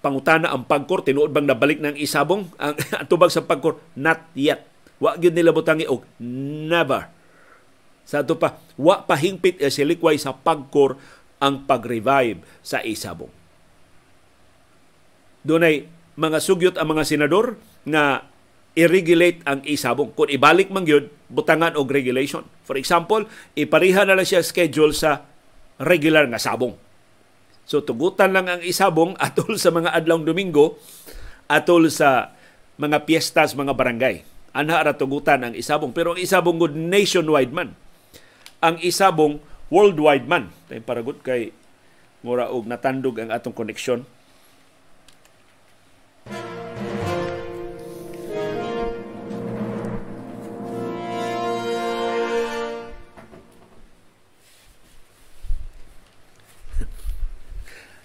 pangutana 0.03 0.51
ang 0.51 0.67
pagkor 0.67 1.05
tinuod 1.05 1.31
bang 1.31 1.47
nabalik 1.47 1.79
ng 1.79 1.95
isabong 1.95 2.49
ang 2.59 2.75
atubag 3.03 3.31
sa 3.31 3.47
pagkor 3.47 3.79
not 3.97 4.29
yet. 4.35 4.67
Wa 5.01 5.17
gyud 5.17 5.33
nila 5.33 5.55
butangi 5.55 5.89
og 5.89 6.05
never. 6.21 7.09
Sa 8.05 8.21
ato 8.21 8.37
pa 8.37 8.59
wa 8.77 9.07
pahingpit 9.07 9.63
e 9.63 9.71
silikway 9.71 10.19
sa 10.19 10.35
pagkor 10.35 10.99
ang 11.41 11.65
pag-revive 11.65 12.43
sa 12.61 12.85
isabong. 12.85 13.31
Dunay 15.41 15.89
mga 16.21 16.39
sugyot 16.43 16.77
ang 16.77 16.93
mga 16.93 17.07
senador 17.09 17.57
nga 17.89 18.29
i-regulate 18.79 19.43
ang 19.47 19.63
isabong. 19.67 20.15
Kung 20.15 20.31
ibalik 20.31 20.71
man 20.71 20.87
yun, 20.87 21.11
butangan 21.31 21.75
og 21.75 21.91
regulation. 21.91 22.47
For 22.63 22.79
example, 22.79 23.27
ipariha 23.59 24.07
na 24.07 24.15
lang 24.15 24.27
siya 24.27 24.47
schedule 24.47 24.95
sa 24.95 25.27
regular 25.83 26.27
nga 26.31 26.39
sabong. 26.39 26.77
So 27.67 27.83
tugutan 27.83 28.35
lang 28.35 28.51
ang 28.51 28.63
isabong 28.63 29.19
atol 29.27 29.59
sa 29.59 29.71
mga 29.75 29.95
adlong 29.95 30.23
Domingo, 30.27 30.79
atol 31.51 31.91
sa 31.91 32.35
mga 32.79 33.07
piyestas, 33.07 33.59
mga 33.59 33.75
barangay. 33.75 34.23
Anha 34.51 34.83
ra 34.83 34.95
tugutan 34.99 35.47
ang 35.47 35.55
isabong. 35.55 35.95
Pero 35.95 36.15
ang 36.15 36.21
isabong 36.21 36.59
good 36.59 36.75
nationwide 36.75 37.55
man. 37.55 37.75
Ang 38.63 38.83
isabong 38.83 39.39
worldwide 39.71 40.27
man. 40.27 40.51
Tayo 40.67 40.83
paragot 40.83 41.23
kay 41.23 41.55
mura 42.27 42.51
og 42.51 42.67
natandog 42.67 43.17
ang 43.23 43.31
atong 43.33 43.55
koneksyon 43.55 44.05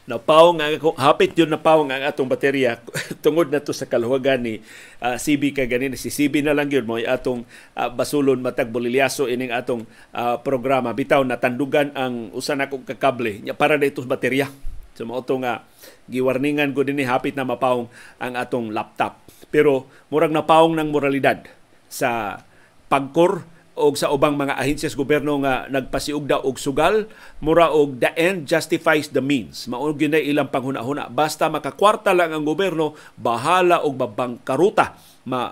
napawong 0.05 0.61
ang 0.61 0.77
hapit 1.01 1.33
yun 1.33 1.49
napawong 1.49 1.89
ang 1.89 2.05
atong 2.05 2.29
baterya. 2.29 2.77
Tungod 3.25 3.49
na 3.49 3.61
to 3.61 3.73
sa 3.73 3.89
kaluwagan 3.89 4.41
ni 4.45 4.61
uh, 5.01 5.13
ah, 5.13 5.17
CB 5.17 5.57
kay 5.57 5.65
ganin 5.65 5.97
si 5.97 6.13
CB 6.13 6.45
na 6.45 6.53
lang 6.53 6.69
yun 6.69 6.85
mo 6.85 7.01
atong 7.01 7.41
uh, 7.73 7.89
basulon 7.89 8.37
matag 8.41 8.69
bolilyaso 8.69 9.25
ining 9.25 9.49
atong 9.49 9.83
uh, 10.13 10.37
programa. 10.41 10.93
Bitaw 10.93 11.25
natandugan 11.25 11.93
ang 11.97 12.29
usa 12.37 12.53
na 12.53 12.69
kong 12.69 12.85
kakable. 12.85 13.41
Para 13.57 13.81
dito 13.81 14.05
baterya. 14.05 14.47
So 14.95 15.03
mao 15.03 15.25
to 15.25 15.41
nga 15.41 15.65
giwarningan 16.07 16.71
ko 16.71 16.85
dinhi 16.85 17.03
hapit 17.03 17.35
na 17.35 17.43
mapawong 17.43 17.89
ang 18.21 18.33
atong 18.37 18.71
laptop. 18.71 19.25
Pero 19.49 19.89
murag 20.13 20.31
napawong 20.31 20.77
ng 20.77 20.89
moralidad 20.93 21.43
sa 21.89 22.39
pagkor 22.87 23.54
o 23.75 23.91
sa 23.91 24.07
ubang 24.09 24.39
mga 24.39 24.55
ahensyas 24.55 24.95
gobyerno 24.95 25.43
nga 25.43 25.67
nagpasiugda 25.67 26.47
og 26.47 26.55
sugal 26.55 27.11
mura 27.43 27.75
og 27.75 27.99
the 27.99 28.11
end 28.15 28.47
justifies 28.47 29.11
the 29.11 29.19
means. 29.19 29.67
Mao 29.67 29.91
gyud 29.91 30.15
ilang 30.15 30.47
panghuna-huna. 30.47 31.11
Basta 31.11 31.51
makakwarta 31.51 32.15
lang 32.15 32.31
ang 32.31 32.47
gobyerno 32.47 32.95
bahala 33.19 33.83
og 33.83 33.99
mabangkaruta. 33.99 34.95
Ma 35.27 35.51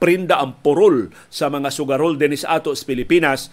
prinda 0.00 0.40
ang 0.40 0.60
purol 0.64 1.12
sa 1.28 1.52
mga 1.52 1.68
sugarol 1.68 2.16
din 2.16 2.36
sa 2.36 2.60
ato 2.60 2.72
sa 2.72 2.84
Pilipinas, 2.84 3.52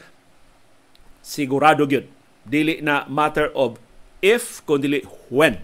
sigurado 1.24 1.88
gyud. 1.88 2.08
Dili 2.42 2.80
na 2.80 3.06
matter 3.06 3.52
of 3.54 3.78
if 4.24 4.64
kundi 4.64 5.04
when 5.30 5.60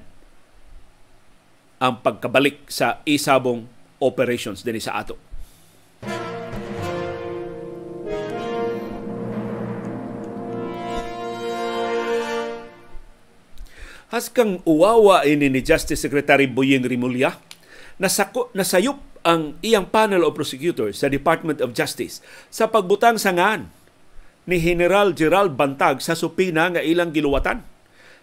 ang 1.77 2.01
pagkabalik 2.01 2.67
sa 2.67 3.01
isabong 3.05 3.69
operations 4.01 4.61
din 4.65 4.77
sa 4.81 5.01
ato. 5.01 5.17
Haskang 14.17 14.65
uwawa 14.65 15.29
ini 15.29 15.45
ni 15.45 15.61
Justice 15.61 16.01
Secretary 16.01 16.49
Boyeng 16.49 16.81
Rimulya, 16.81 17.37
nasako, 18.01 18.49
nasayop 18.57 18.97
ang 19.21 19.61
iyang 19.61 19.93
panel 19.93 20.25
of 20.25 20.33
prosecutors 20.33 21.05
sa 21.05 21.05
Department 21.05 21.61
of 21.61 21.77
Justice 21.77 22.25
sa 22.49 22.65
pagbutang 22.65 23.21
sangan 23.21 23.69
ni 24.49 24.57
General 24.57 25.13
Gerald 25.13 25.53
Bantag 25.53 26.01
sa 26.01 26.17
supina 26.17 26.65
nga 26.65 26.81
ilang 26.81 27.13
giluwatan. 27.13 27.61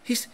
His, 0.03 0.27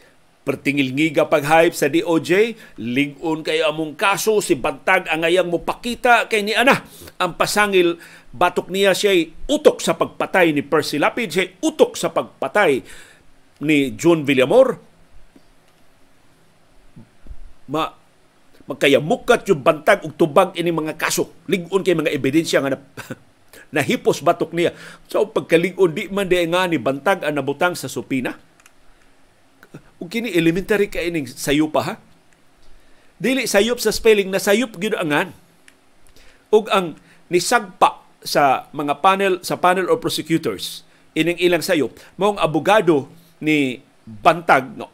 pertingil 0.48 0.96
ngiga 0.96 1.28
pag-hype 1.28 1.76
sa 1.76 1.92
DOJ, 1.92 2.56
ligon 2.80 3.44
kay 3.44 3.60
among 3.60 4.00
kaso 4.00 4.40
si 4.40 4.56
Bantag 4.56 5.12
ang 5.12 5.28
ayang 5.28 5.52
mupakita 5.52 6.24
kay 6.24 6.40
ni 6.40 6.56
ana. 6.56 6.88
Ang 7.20 7.36
pasangil 7.36 8.00
batok 8.32 8.72
niya 8.72 8.96
siya 8.96 9.12
utok 9.44 9.84
sa 9.84 9.92
pagpatay 9.92 10.56
ni 10.56 10.64
Percy 10.64 10.96
Lapid, 10.96 11.28
siya 11.28 11.52
utok 11.60 12.00
sa 12.00 12.08
pagpatay 12.08 12.80
ni 13.60 13.92
John 13.92 14.24
Villamor. 14.24 14.88
Ma 17.70 17.94
magkayamukat 18.66 19.50
yung 19.50 19.62
bantag 19.66 20.02
ug 20.06 20.14
tubag 20.14 20.54
ini 20.54 20.70
mga 20.70 20.94
kaso. 20.98 21.30
Ligon 21.50 21.82
kay 21.82 21.94
mga 21.94 22.14
ebidensya 22.14 22.62
nga 22.62 22.74
na, 22.74 22.78
nahipos 23.74 24.22
batok 24.22 24.54
niya. 24.54 24.74
So 25.10 25.26
pagkalingon 25.26 25.90
di 25.90 26.06
man 26.10 26.30
di 26.30 26.42
nga 26.50 26.66
ni 26.66 26.78
bantag 26.78 27.22
ang 27.22 27.38
nabutang 27.38 27.74
sa 27.74 27.90
supina. 27.90 28.38
Ug 29.98 30.10
kini 30.10 30.34
elementary 30.34 30.90
ka 30.90 31.02
ining 31.02 31.26
sayop 31.26 31.74
ha. 31.78 31.98
Dili 33.20 33.46
sayop 33.46 33.78
sa 33.78 33.94
spelling 33.94 34.30
na 34.30 34.42
sayop 34.42 34.78
gyud 34.78 34.98
angan. 34.98 35.34
Ug 36.50 36.66
ang 36.70 36.98
nisagpa 37.30 38.02
sa 38.20 38.68
mga 38.74 39.00
panel 39.00 39.40
sa 39.40 39.56
panel 39.56 39.88
of 39.88 40.02
prosecutors 40.02 40.84
ining 41.16 41.40
ilang 41.40 41.64
sayop 41.64 41.96
mao 42.20 42.36
ang 42.36 42.40
abogado 42.40 43.08
ni 43.40 43.80
Bantag 44.04 44.74
no, 44.74 44.90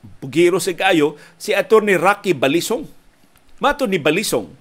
bugiro 0.00 0.56
si 0.60 0.72
kayo 0.76 1.16
si 1.36 1.52
attorney 1.52 1.96
Rocky 1.96 2.32
Balisong. 2.32 2.88
Mato 3.60 3.84
ni 3.84 4.00
Balisong 4.00 4.60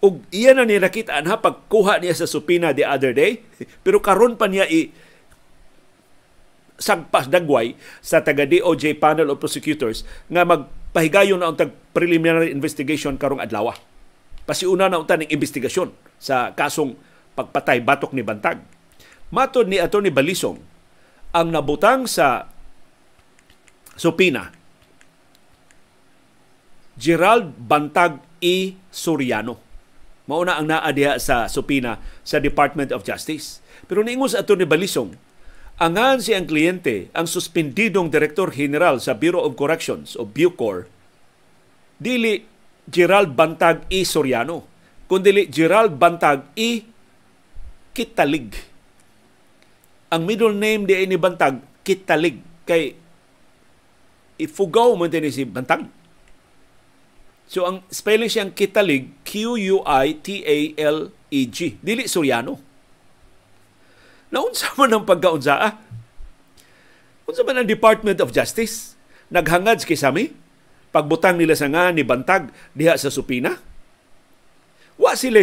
ug 0.00 0.24
iya 0.32 0.56
na 0.56 0.64
ni 0.64 0.80
nakita 0.80 1.12
ha 1.12 1.36
pagkuha 1.36 2.00
niya 2.00 2.16
sa 2.16 2.24
supina 2.24 2.72
the 2.72 2.88
other 2.88 3.12
day 3.12 3.44
pero 3.84 4.00
karon 4.00 4.32
pa 4.32 4.48
niya 4.48 4.64
i 4.64 4.88
sagpas 6.80 7.28
dagway 7.28 7.76
sa 8.00 8.24
taga 8.24 8.48
DOJ 8.48 8.96
panel 8.96 9.28
of 9.28 9.36
prosecutors 9.36 10.08
nga 10.32 10.48
magpahigayon 10.48 11.36
na 11.36 11.52
ang 11.52 11.60
preliminary 11.92 12.48
investigation 12.48 13.20
karong 13.20 13.44
adlaw. 13.44 13.76
Pasiuna 14.48 14.88
na 14.88 14.96
unta 14.96 15.20
ning 15.20 15.28
investigasyon 15.28 15.92
sa 16.16 16.56
kasong 16.56 16.96
pagpatay 17.36 17.84
batok 17.84 18.16
ni 18.16 18.24
Bantag. 18.24 18.64
Matod 19.28 19.68
ni 19.68 19.76
attorney 19.76 20.08
Balisong 20.08 20.56
ang 21.36 21.52
nabutang 21.52 22.08
sa 22.08 22.48
supina 24.00 24.59
Gerald 27.00 27.56
Bantag 27.56 28.20
E. 28.44 28.76
Soriano. 28.92 29.56
Mauna 30.28 30.60
ang 30.60 30.68
naa 30.68 30.92
sa 31.16 31.48
supina 31.48 31.96
sa 32.20 32.36
Department 32.36 32.92
of 32.92 33.08
Justice. 33.08 33.64
Pero 33.88 34.04
niingos 34.04 34.36
ato 34.36 34.52
ni 34.52 34.68
Balisong, 34.68 35.16
angan 35.80 36.20
si 36.20 36.36
ang 36.36 36.44
kliyente 36.44 37.08
ang 37.16 37.24
suspendidong 37.24 38.12
Direktor 38.12 38.52
General 38.52 39.00
sa 39.00 39.16
Bureau 39.16 39.48
of 39.48 39.56
Corrections 39.56 40.12
o 40.20 40.28
Bucor, 40.28 40.92
dili 41.96 42.44
Gerald 42.84 43.32
Bantag 43.32 43.88
E. 43.88 44.04
Soriano, 44.04 44.68
kundi 45.08 45.48
Gerald 45.48 45.96
Bantag 45.96 46.52
E. 46.52 46.84
Kitalig. 47.96 48.52
Ang 50.12 50.28
middle 50.28 50.52
name 50.54 50.84
di 50.84 50.94
ni 51.08 51.16
Bantag, 51.16 51.64
Kitalig. 51.80 52.44
Kay 52.68 52.92
ifugaw 54.36 54.94
mo 54.94 55.08
din 55.08 55.26
si 55.32 55.48
Bantag 55.48 55.99
So 57.50 57.66
ang 57.66 57.82
spelling 57.90 58.30
siyang 58.30 58.54
Kitalig, 58.54 59.10
Q-U-I-T-A-L-E-G. 59.26 59.82
Dili 61.82 62.06
Suryano. 62.06 62.62
Naunsa 64.30 64.70
man 64.78 64.94
ang 64.94 65.02
pagkaunsa 65.02 65.58
ah? 65.58 65.74
Unsa 67.26 67.42
man 67.42 67.58
ang 67.58 67.66
Department 67.66 68.22
of 68.22 68.30
Justice? 68.30 68.94
Naghangad 69.34 69.82
kay 69.82 69.98
sami? 69.98 70.30
Pagbutang 70.94 71.42
nila 71.42 71.58
sa 71.58 71.66
nga 71.66 71.90
ni 71.90 72.06
Bantag 72.06 72.54
diha 72.70 72.94
sa 72.94 73.10
Supina? 73.10 73.58
Wa 74.94 75.18
sila 75.18 75.42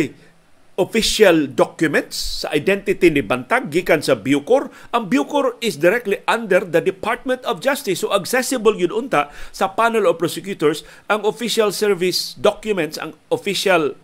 official 0.78 1.50
documents 1.50 2.46
sa 2.46 2.54
identity 2.54 3.10
ni 3.10 3.26
Bantag 3.26 3.74
gikan 3.74 4.06
sa 4.06 4.14
Bucor. 4.14 4.70
Ang 4.94 5.10
Bucor 5.10 5.58
is 5.58 5.82
directly 5.82 6.22
under 6.30 6.62
the 6.62 6.80
Department 6.80 7.42
of 7.50 7.66
Justice. 7.66 8.06
So 8.06 8.14
accessible 8.14 8.78
yun 8.78 8.94
unta 8.94 9.34
sa 9.50 9.74
panel 9.74 10.06
of 10.06 10.22
prosecutors 10.22 10.86
ang 11.10 11.26
official 11.26 11.74
service 11.74 12.38
documents, 12.38 13.02
ang 13.02 13.18
official 13.34 13.98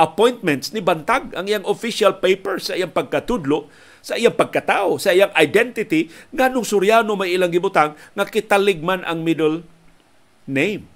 appointments 0.00 0.72
ni 0.72 0.80
Bantag, 0.80 1.36
ang 1.36 1.44
iyang 1.44 1.68
official 1.68 2.16
paper 2.16 2.56
sa 2.56 2.72
iyang 2.72 2.90
pagkatudlo, 2.90 3.68
sa 4.00 4.16
iyang 4.16 4.34
pagkatao, 4.34 4.96
sa 4.96 5.12
iyang 5.12 5.30
identity, 5.36 6.08
nganong 6.32 6.64
Suryano 6.64 7.12
may 7.14 7.36
ilang 7.36 7.52
gibutang 7.52 7.94
nga 8.16 8.24
kitaligman 8.24 9.04
ang 9.04 9.20
middle 9.20 9.62
name. 10.48 10.88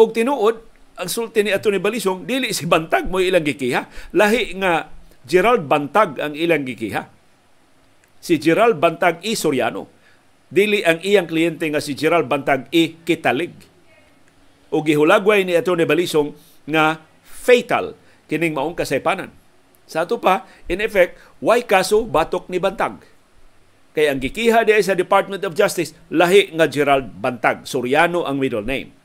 Og 0.00 0.16
tinuod, 0.16 0.64
ang 0.96 1.08
sulti 1.12 1.44
ni 1.44 1.52
Atty. 1.52 1.76
Balisong, 1.76 2.24
dili 2.24 2.50
si 2.56 2.64
Bantag 2.64 3.12
mo 3.12 3.20
ilang 3.20 3.44
gikiha. 3.44 4.12
Lahi 4.16 4.56
nga 4.56 4.88
Gerald 5.28 5.68
Bantag 5.68 6.16
ang 6.18 6.32
ilang 6.32 6.64
gikiha. 6.64 7.04
Si 8.20 8.40
Gerald 8.40 8.80
Bantag 8.80 9.20
i 9.22 9.36
Soriano. 9.36 9.92
Dili 10.46 10.80
ang 10.80 11.02
iyang 11.02 11.28
kliyente 11.28 11.68
nga 11.68 11.84
si 11.84 11.92
Gerald 11.92 12.26
Bantag 12.26 12.72
i 12.72 12.96
Kitalig. 13.04 13.52
O 14.72 14.80
gihulagway 14.80 15.44
ni 15.44 15.52
Atty. 15.52 15.84
Balisong 15.84 16.32
nga 16.66 16.98
fatal 17.22 17.94
kining 18.26 18.56
maong 18.56 18.74
kasaypanan. 18.74 19.30
Sa 19.86 20.02
ato 20.02 20.18
pa, 20.18 20.42
in 20.66 20.82
effect, 20.82 21.14
why 21.38 21.62
kaso 21.62 22.02
batok 22.02 22.50
ni 22.50 22.58
Bantag? 22.58 22.98
Kaya 23.94 24.12
ang 24.12 24.18
gikiha 24.18 24.66
di 24.66 24.74
sa 24.82 24.98
Department 24.98 25.46
of 25.46 25.54
Justice, 25.54 25.94
lahi 26.10 26.50
nga 26.50 26.66
Gerald 26.66 27.14
Bantag. 27.22 27.70
Soriano 27.70 28.26
ang 28.26 28.42
middle 28.42 28.66
name 28.66 28.95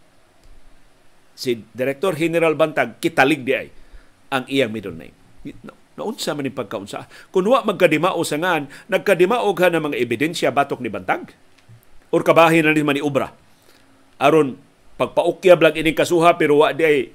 si 1.42 1.66
Director 1.74 2.14
General 2.14 2.54
Bantag 2.54 3.02
kitalig 3.02 3.42
di 3.42 3.58
ay 3.58 3.68
ang 4.30 4.46
iyang 4.46 4.70
middle 4.70 4.94
name. 4.94 5.18
Naunsa 5.98 6.38
man 6.38 6.46
ni 6.46 6.54
pagkaunsa. 6.54 7.10
Kung 7.34 7.50
wa 7.50 7.66
magkadimao 7.66 8.22
sa 8.22 8.38
ngan, 8.38 8.70
nagkadimao 8.94 9.50
ka 9.58 9.74
ng 9.74 9.90
mga 9.90 9.98
ebidensya 9.98 10.54
batok 10.54 10.86
ni 10.86 10.94
Bantag? 10.94 11.34
Or 12.14 12.22
kabahin 12.22 12.70
na 12.70 12.78
ni 12.78 12.86
man 12.86 12.94
ni 12.94 13.02
Ubra? 13.02 13.34
Aron 14.22 14.62
pagpaukyab 15.02 15.66
lang 15.66 15.74
ining 15.74 15.98
kasuha 15.98 16.38
pero 16.38 16.62
wa 16.62 16.70
di 16.78 16.86
ay 16.86 17.10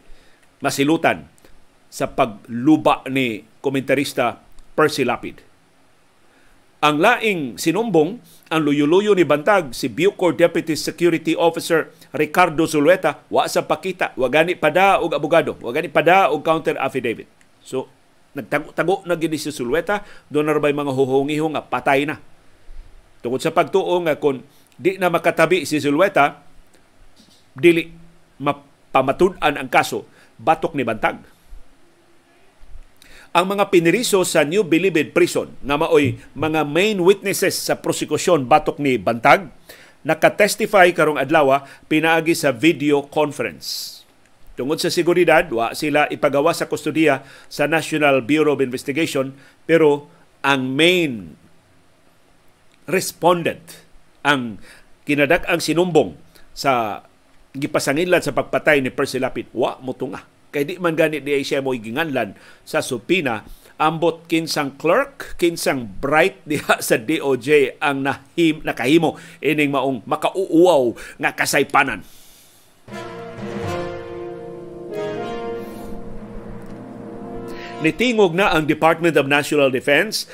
masilutan 0.59 1.31
sa 1.87 2.11
pagluba 2.11 3.07
ni 3.07 3.47
komentarista 3.63 4.43
Percy 4.75 5.07
Lapid. 5.07 5.39
Ang 6.85 7.01
laing 7.01 7.57
sinumbong 7.57 8.21
ang 8.53 8.61
luyo-luyo 8.61 9.17
ni 9.17 9.25
Bantag 9.25 9.73
si 9.73 9.89
Bucor 9.89 10.37
Deputy 10.37 10.77
Security 10.77 11.33
Officer 11.33 11.89
Ricardo 12.13 12.69
Zulueta 12.69 13.25
wa 13.33 13.49
sa 13.49 13.65
pakita 13.65 14.13
wa 14.13 14.29
gani 14.29 14.53
pada 14.53 15.01
og 15.01 15.17
abogado 15.17 15.57
wa 15.57 15.73
gani 15.73 15.89
pada 15.89 16.29
og 16.29 16.45
counter 16.45 16.77
affidavit. 16.77 17.25
So 17.65 17.89
nagtago-tago 18.37 19.09
na 19.09 19.17
gini 19.17 19.41
si 19.41 19.49
Zulueta 19.49 20.05
do 20.29 20.45
na 20.45 20.53
bay 20.61 20.77
mga 20.77 20.93
huhungiho 20.93 21.49
nga 21.57 21.65
patay 21.65 22.05
na. 22.05 22.21
Tungod 23.25 23.41
sa 23.41 23.57
pagtuo 23.57 23.97
nga 24.05 24.21
kon 24.21 24.45
di 24.77 25.01
na 25.01 25.09
makatabi 25.09 25.65
si 25.65 25.81
Zulueta 25.81 26.45
dili 27.57 27.89
mapamatud-an 28.37 29.65
ang 29.65 29.71
kaso 29.73 30.05
batok 30.37 30.77
ni 30.77 30.85
Bantag 30.85 31.25
ang 33.37 33.53
mga 33.53 33.69
piniriso 33.69 34.25
sa 34.25 34.49
New 34.49 34.65
Bilibid 34.65 35.13
Prison 35.13 35.53
nga 35.61 35.77
maoy 35.77 36.17
mga 36.33 36.65
main 36.65 36.97
witnesses 36.97 37.53
sa 37.53 37.77
prosekusyon 37.77 38.49
batok 38.49 38.81
ni 38.81 38.97
Bantag 38.97 39.53
nakatestify 40.09 40.89
karong 40.97 41.21
adlaw 41.21 41.61
pinaagi 41.85 42.33
sa 42.33 42.49
video 42.49 43.05
conference. 43.05 44.01
Tungod 44.57 44.81
sa 44.81 44.89
seguridad, 44.89 45.45
wa 45.53 45.77
sila 45.77 46.09
ipagawa 46.09 46.57
sa 46.57 46.65
kustudiya 46.65 47.29
sa 47.53 47.69
National 47.69 48.25
Bureau 48.25 48.57
of 48.57 48.65
Investigation 48.65 49.37
pero 49.69 50.09
ang 50.41 50.73
main 50.73 51.37
respondent 52.89 53.85
ang 54.25 54.57
kinadak 55.05 55.45
ang 55.45 55.61
sinumbong 55.61 56.17
sa 56.57 57.05
gipasangilan 57.53 58.25
sa 58.25 58.33
pagpatay 58.33 58.81
ni 58.81 58.89
Percy 58.89 59.21
Lapid 59.21 59.53
wa 59.53 59.77
mo 59.85 59.93
tunga 59.93 60.36
kay 60.57 60.65
di 60.65 60.81
man 60.81 60.97
gani 60.97 61.21
di 61.21 61.37
siya 61.45 61.61
mo 61.61 61.77
ginganlan 61.77 62.33
sa 62.65 62.81
supina. 62.81 63.45
Ambot 63.77 64.25
kinsang 64.25 64.81
clerk 64.81 65.37
kinsang 65.37 65.85
bright 66.01 66.41
diha 66.49 66.81
sa 66.81 66.97
DOJ 66.97 67.77
ang 67.77 68.09
nahim, 68.09 68.65
nakahimo. 68.65 69.21
Ining 69.45 69.69
maong 69.69 70.01
makauuaw 70.09 70.97
nga 71.21 71.37
kasaypanan. 71.37 72.01
Nitingog 77.85 78.33
na 78.33 78.57
ang 78.57 78.65
Department 78.65 79.21
of 79.21 79.29
National 79.29 79.69
Defense 79.69 80.25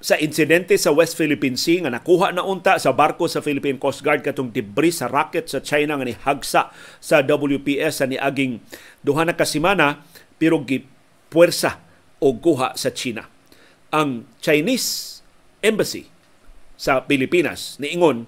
sa 0.00 0.16
insidente 0.16 0.80
sa 0.80 0.96
West 0.96 1.12
Philippine 1.12 1.60
Sea 1.60 1.84
nga 1.84 1.92
nakuha 1.92 2.32
na 2.32 2.40
unta 2.40 2.80
sa 2.80 2.96
barko 2.96 3.28
sa 3.28 3.44
Philippine 3.44 3.76
Coast 3.76 4.00
Guard 4.00 4.24
katong 4.24 4.48
debris 4.48 4.96
sa 4.96 5.12
rocket 5.12 5.44
sa 5.44 5.60
China 5.60 6.00
nga 6.00 6.08
nihagsa 6.08 6.72
sa 7.04 7.16
WPS 7.20 8.00
sa 8.00 8.08
niaging 8.08 8.64
duha 9.04 9.28
na 9.28 9.36
kasimana 9.36 10.00
pero 10.40 10.64
gi 10.64 10.88
puwersa 11.28 11.84
o 12.16 12.32
kuha 12.40 12.72
sa 12.80 12.88
China. 12.96 13.28
Ang 13.92 14.24
Chinese 14.40 15.20
Embassy 15.60 16.08
sa 16.80 17.04
Pilipinas 17.04 17.76
niingon 17.76 18.24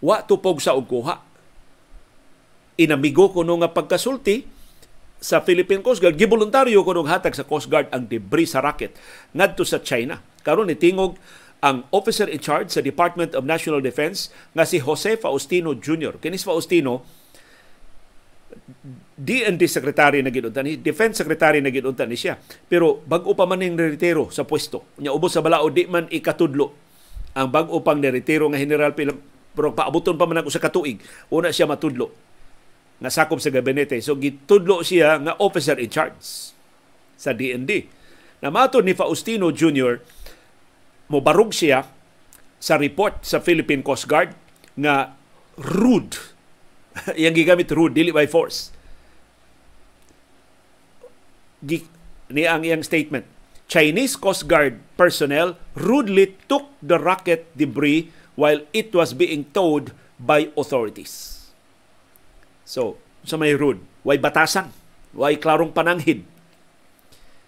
wa 0.00 0.24
tupog 0.24 0.64
sa 0.64 0.72
og. 0.72 0.88
Inamigo 2.80 3.28
kuno 3.28 3.60
nga 3.60 3.70
pagkasulti 3.70 4.48
sa 5.20 5.44
Philippine 5.44 5.84
Coast 5.84 6.00
Guard, 6.00 6.16
giboluntaryo 6.16 6.80
kuno 6.80 7.04
hatag 7.04 7.36
sa 7.36 7.44
Coast 7.44 7.68
Guard 7.68 7.92
ang 7.92 8.08
debris 8.08 8.56
sa 8.56 8.64
rocket 8.64 8.96
ngadto 9.36 9.68
sa 9.68 9.84
China. 9.84 10.32
Karon 10.44 10.68
ni 10.68 10.76
tingog 10.76 11.16
ang 11.64 11.88
officer 11.88 12.28
in 12.28 12.38
charge 12.38 12.68
sa 12.68 12.84
Department 12.84 13.32
of 13.32 13.48
National 13.48 13.80
Defense 13.80 14.28
nga 14.52 14.68
si 14.68 14.84
Jose 14.84 15.16
Faustino 15.16 15.72
Jr. 15.72 16.20
Kinis 16.20 16.44
Faustino 16.44 17.00
DND 19.14 19.64
Secretary 19.66 20.20
na 20.20 20.30
ginuntan 20.30 20.68
ni 20.68 20.76
Defense 20.76 21.24
Secretary 21.24 21.64
na 21.64 21.72
ginuntan 21.72 22.06
ni 22.12 22.20
siya. 22.20 22.36
Pero 22.68 23.00
bag-o 23.08 23.32
pa 23.32 23.48
man 23.48 23.64
ning 23.64 23.74
retiro 23.74 24.28
sa 24.28 24.44
pwesto. 24.44 24.84
Nya 25.00 25.10
ubos 25.10 25.32
sa 25.32 25.40
balao 25.40 25.72
di 25.72 25.88
man 25.88 26.06
ikatudlo 26.12 26.70
ang 27.34 27.50
bag-o 27.50 27.82
pang 27.82 27.98
retiro 27.98 28.46
nga 28.52 28.60
General 28.60 28.94
pero 28.94 29.70
paabuton 29.74 30.14
pa 30.14 30.28
man 30.28 30.44
ako 30.44 30.50
sa 30.52 30.62
katuig. 30.62 31.00
Una 31.32 31.50
siya 31.50 31.66
matudlo 31.66 32.12
nga 33.00 33.10
sakop 33.10 33.42
sa 33.42 33.50
gabinete. 33.50 33.98
So 34.04 34.14
gitudlo 34.20 34.84
siya 34.84 35.18
nga 35.18 35.34
officer 35.40 35.80
in 35.80 35.90
charge 35.90 36.20
sa 37.18 37.32
DND. 37.34 37.88
Na 38.44 38.52
matod 38.52 38.84
ni 38.84 38.92
Faustino 38.92 39.48
Jr. 39.50 39.98
mobarog 41.08 41.52
siya 41.52 41.84
sa 42.60 42.80
report 42.80 43.20
sa 43.20 43.44
Philippine 43.44 43.84
Coast 43.84 44.08
Guard 44.08 44.32
nga 44.78 45.12
rude. 45.60 46.16
Yang 47.20 47.44
gigamit 47.44 47.68
rude, 47.74 47.92
dili 47.92 48.14
by 48.14 48.24
force. 48.24 48.72
Gi, 51.64 51.84
ni 52.32 52.48
ang 52.48 52.64
iyang 52.64 52.84
statement. 52.84 53.28
Chinese 53.64 54.16
Coast 54.20 54.44
Guard 54.44 54.80
personnel 54.94 55.56
rudely 55.72 56.36
took 56.46 56.68
the 56.84 57.00
rocket 57.00 57.48
debris 57.56 58.12
while 58.36 58.60
it 58.76 58.92
was 58.92 59.16
being 59.16 59.48
towed 59.56 59.96
by 60.20 60.52
authorities. 60.54 61.48
So, 62.64 63.00
sa 63.24 63.40
may 63.40 63.56
rude, 63.56 63.80
way 64.04 64.20
batasan, 64.20 64.72
way 65.16 65.40
klarong 65.40 65.72
pananghid. 65.72 66.24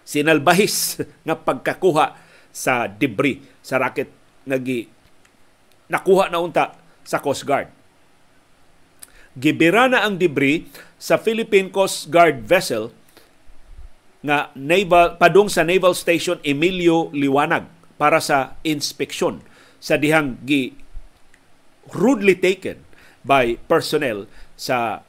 Sinalbahis 0.06 1.00
nga 1.26 1.36
pagkakuha 1.36 2.25
sa 2.56 2.88
debris 2.88 3.44
sa 3.60 3.76
rocket 3.76 4.08
nga 4.48 4.56
gi 4.56 4.88
nakuha 5.92 6.32
na 6.32 6.40
unta 6.40 6.72
sa 7.04 7.20
Coast 7.20 7.44
Guard. 7.44 7.68
Gibira 9.36 9.84
na 9.92 10.08
ang 10.08 10.16
debris 10.16 10.64
sa 10.96 11.20
Philippine 11.20 11.68
Coast 11.68 12.08
Guard 12.08 12.48
vessel 12.48 12.88
nga 14.24 14.48
naval 14.56 15.20
padung 15.20 15.52
sa 15.52 15.60
Naval 15.60 15.92
Station 15.92 16.40
Emilio 16.40 17.12
Liwanag 17.12 17.68
para 18.00 18.16
sa 18.24 18.56
inspeksyon 18.64 19.44
sa 19.76 20.00
dihang 20.00 20.40
gi 20.48 20.72
rudely 21.92 22.34
taken 22.34 22.80
by 23.20 23.60
personnel 23.68 24.24
sa 24.56 25.04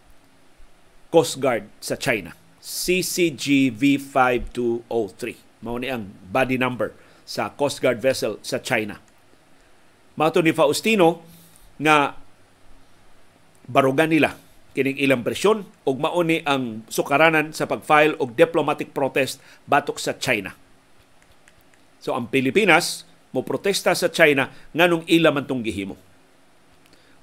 Coast 1.07 1.39
Guard 1.39 1.71
sa 1.79 1.95
China. 1.95 2.35
CCG 2.59 3.71
V5203. 3.71 5.23
Mao 5.63 5.79
ni 5.79 5.87
ang 5.87 6.11
body 6.27 6.59
number 6.59 6.91
sa 7.27 7.51
Coast 7.51 7.83
Guard 7.83 7.99
vessel 7.99 8.39
sa 8.39 8.63
China. 8.63 9.03
Mato 10.15 10.39
ni 10.39 10.55
Faustino 10.55 11.21
nga 11.75 12.15
barugan 13.67 14.07
nila 14.07 14.39
kining 14.71 14.95
ilang 14.95 15.27
presyon 15.27 15.67
ug 15.83 15.95
mao 15.99 16.23
ni 16.23 16.39
ang 16.47 16.87
sukaranan 16.87 17.51
sa 17.51 17.67
pag-file 17.67 18.15
og 18.23 18.39
diplomatic 18.39 18.95
protest 18.95 19.43
batok 19.67 19.99
sa 19.99 20.15
China. 20.15 20.55
So 21.99 22.15
ang 22.15 22.31
Pilipinas 22.31 23.03
mo 23.35 23.43
protesta 23.43 23.91
sa 23.91 24.07
China 24.07 24.47
nganong 24.71 25.03
ila 25.11 25.35
man 25.35 25.43
tong 25.43 25.65
gihimo. 25.65 25.99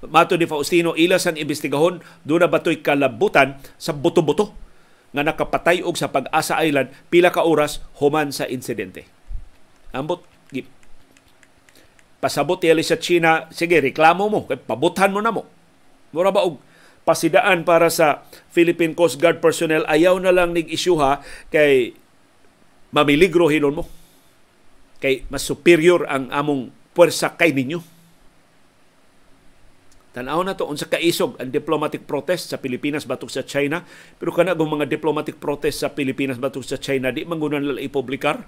Mato 0.04 0.36
ni 0.36 0.44
Faustino, 0.44 0.92
ilas 0.92 1.24
ang 1.24 1.40
imbestigahon, 1.40 2.04
doon 2.28 2.44
na 2.44 2.50
batoy 2.52 2.84
kalabutan 2.84 3.56
sa 3.80 3.96
buto-buto 3.96 4.52
nga 5.16 5.24
nakapatay 5.24 5.80
og 5.80 5.96
sa 5.96 6.12
Pag-asa 6.12 6.60
Island 6.60 6.92
pila 7.08 7.32
ka 7.32 7.46
oras 7.46 7.80
human 8.02 8.28
sa 8.28 8.44
insidente. 8.44 9.13
Ambot, 9.94 10.26
pasabot 12.18 12.58
tiyali 12.58 12.82
sa 12.82 12.98
China, 12.98 13.46
sige, 13.54 13.78
reklamo 13.78 14.26
mo, 14.26 14.40
kay 14.50 14.58
pabuthan 14.58 15.14
mo 15.14 15.20
na 15.22 15.30
mo. 15.30 15.46
Mura 16.10 16.34
ba 16.34 16.42
og 16.42 16.58
pasidaan 17.06 17.62
para 17.62 17.92
sa 17.92 18.26
Philippine 18.50 18.96
Coast 18.96 19.20
Guard 19.22 19.38
personnel, 19.38 19.86
ayaw 19.86 20.18
na 20.18 20.34
lang 20.34 20.50
nig-isyuha 20.50 21.22
kay 21.54 21.94
mamiligro 22.90 23.46
hinon 23.52 23.78
mo. 23.78 23.84
Kay 24.98 25.28
mas 25.30 25.46
superior 25.46 26.08
ang 26.10 26.32
among 26.32 26.74
puwersa 26.96 27.36
kay 27.38 27.52
ninyo 27.52 27.94
Tanaw 30.14 30.46
na 30.46 30.54
to 30.54 30.70
unsa 30.70 30.86
kaisog 30.86 31.34
ang 31.42 31.50
diplomatic 31.50 32.06
protest 32.06 32.54
sa 32.54 32.62
Pilipinas 32.62 33.02
batok 33.02 33.26
sa 33.26 33.42
China 33.42 33.82
pero 34.14 34.30
kana 34.30 34.54
gong 34.54 34.78
mga 34.78 34.86
diplomatic 34.86 35.42
protest 35.42 35.82
sa 35.82 35.90
Pilipinas 35.90 36.38
batok 36.38 36.62
sa 36.62 36.78
China 36.78 37.10
di 37.10 37.26
man 37.26 37.42
gunan 37.42 37.66
nila 37.66 37.82
ipublikar. 37.82 38.46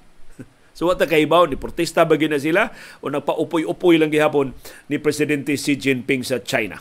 So 0.76 0.92
wata 0.92 1.08
kay 1.08 1.24
baw 1.24 1.48
ni 1.48 1.56
protesta 1.56 2.04
ba 2.04 2.20
na 2.20 2.36
sila 2.36 2.68
o 3.00 3.08
nagpaupoy-upoy 3.08 3.96
lang 3.96 4.12
gihapon 4.12 4.52
ni 4.92 5.00
presidente 5.00 5.56
Xi 5.56 5.80
Jinping 5.80 6.20
sa 6.20 6.44
China. 6.44 6.76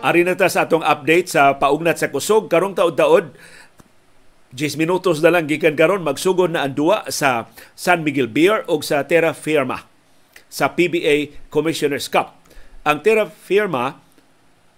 Ari 0.00 0.24
na 0.24 0.32
ta 0.32 0.48
sa 0.48 0.64
atong 0.64 0.80
update 0.80 1.28
sa 1.28 1.60
paugnat 1.60 2.00
sa 2.00 2.08
kusog 2.08 2.48
karong 2.48 2.72
taod-taod 2.72 3.36
10 4.56 4.80
minutos 4.80 5.20
na 5.22 5.30
lang 5.30 5.46
gikan 5.46 5.76
karon 5.76 6.02
magsugod 6.02 6.50
na 6.50 6.64
ang 6.66 6.74
duwa 6.74 7.06
sa 7.12 7.52
San 7.76 8.00
Miguel 8.02 8.26
Beer 8.26 8.64
o 8.66 8.80
sa 8.80 9.04
Terra 9.04 9.36
Firma 9.36 9.86
sa 10.50 10.74
PBA 10.74 11.46
Commissioner's 11.52 12.10
Cup. 12.10 12.34
Ang 12.82 13.04
Terra 13.04 13.28
Firma 13.28 14.02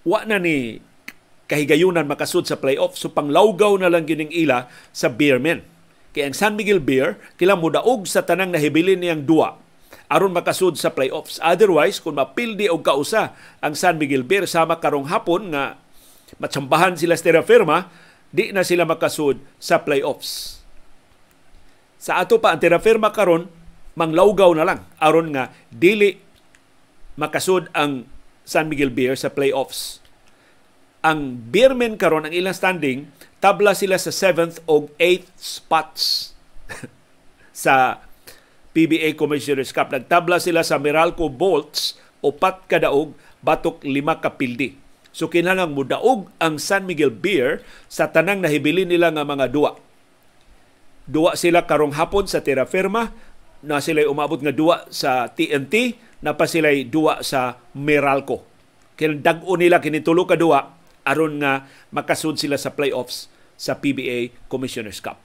wa 0.04 0.20
na 0.26 0.36
ni 0.36 0.82
kahigayunan 1.50 2.06
makasud 2.06 2.46
sa 2.46 2.58
playoff 2.58 2.94
so 2.98 3.10
panglawgaw 3.10 3.74
na 3.78 3.90
lang 3.90 4.06
gining 4.06 4.30
ila 4.30 4.70
sa 4.94 5.10
Beermen. 5.10 5.64
Kaya 6.12 6.28
ang 6.28 6.36
San 6.36 6.54
Miguel 6.54 6.80
Beer 6.80 7.16
kila 7.40 7.56
mudaog 7.56 8.04
sa 8.04 8.22
tanang 8.22 8.52
nahibilin 8.52 9.00
niyang 9.00 9.24
duwa 9.24 9.62
aron 10.12 10.36
makasud 10.36 10.76
sa 10.76 10.92
playoffs. 10.92 11.40
Otherwise, 11.40 11.96
kung 11.96 12.20
mapildi 12.20 12.68
og 12.68 12.84
kausa 12.84 13.32
ang 13.64 13.72
San 13.72 13.96
Miguel 13.96 14.20
Beer 14.20 14.44
sama 14.44 14.76
karong 14.76 15.08
hapon 15.08 15.56
nga 15.56 15.80
matsambahan 16.36 17.00
sila 17.00 17.16
sa 17.16 17.40
Firma, 17.40 17.88
di 18.28 18.52
na 18.52 18.60
sila 18.60 18.84
makasud 18.84 19.40
sa 19.56 19.80
playoffs. 19.80 20.60
Sa 21.96 22.20
ato 22.20 22.40
pa 22.42 22.52
ang 22.52 22.60
tirafirma 22.60 23.14
karon 23.14 23.48
manglawgaw 23.96 24.52
na 24.56 24.66
lang 24.66 24.80
aron 24.98 25.32
nga 25.32 25.52
dili 25.70 26.18
makasud 27.16 27.72
ang 27.76 28.08
San 28.42 28.68
Miguel 28.68 28.90
Beer 28.90 29.14
sa 29.14 29.30
playoffs. 29.32 30.01
Ang 31.02 31.50
Beermen 31.50 31.98
karon 31.98 32.30
ang 32.30 32.34
ilang 32.34 32.54
standing 32.54 33.10
tabla 33.42 33.74
sila 33.74 33.98
sa 33.98 34.14
7th 34.14 34.62
o 34.70 34.86
8th 35.02 35.34
spots 35.34 36.30
sa 37.66 37.98
PBA 38.70 39.18
Commissioner's 39.18 39.74
Cup. 39.74 39.90
Nagtabla 39.90 40.38
sila 40.38 40.62
sa 40.62 40.78
Meralco 40.78 41.26
Bolts 41.26 41.98
upat 42.22 42.70
kadaog 42.70 43.18
batok 43.42 43.82
lima 43.82 44.22
kapildi 44.22 44.82
So 45.12 45.28
kinahanglan 45.28 45.76
mudaog 45.76 46.32
ang 46.40 46.56
San 46.56 46.88
Miguel 46.88 47.12
Beer 47.12 47.60
sa 47.86 48.08
tanang 48.08 48.40
nahibilin 48.40 48.88
nila 48.88 49.12
nga 49.12 49.28
mga 49.28 49.52
duwa. 49.52 49.76
Duwa 51.04 51.36
sila 51.36 51.68
karong 51.68 52.00
hapon 52.00 52.24
sa 52.24 52.40
Terra 52.40 52.64
Firma, 52.64 53.12
na 53.60 53.78
sila 53.78 54.08
umabot 54.08 54.40
nga 54.40 54.50
duwa 54.50 54.88
sa 54.88 55.28
TNT, 55.28 56.00
na 56.24 56.32
pa 56.32 56.48
sila 56.48 56.72
duwa 56.88 57.20
sa 57.20 57.60
Meralco. 57.76 58.40
Kaya 58.96 59.20
dag-o 59.20 59.52
nila 59.60 59.84
kinitulo 59.84 60.24
ka 60.24 60.34
duwa 60.34 60.81
aron 61.02 61.42
nga 61.42 61.66
makasud 61.90 62.38
sila 62.38 62.58
sa 62.58 62.74
playoffs 62.74 63.30
sa 63.58 63.78
PBA 63.78 64.34
Commissioner's 64.50 64.98
Cup. 64.98 65.18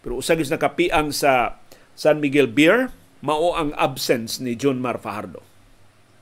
Pero 0.00 0.18
usag 0.18 0.40
is 0.40 0.52
nakapiang 0.52 1.12
sa 1.12 1.60
San 1.98 2.22
Miguel 2.22 2.48
Beer, 2.48 2.88
mao 3.20 3.52
ang 3.52 3.76
absence 3.76 4.40
ni 4.40 4.56
John 4.56 4.80
Mar 4.80 4.96
Fajardo. 4.96 5.44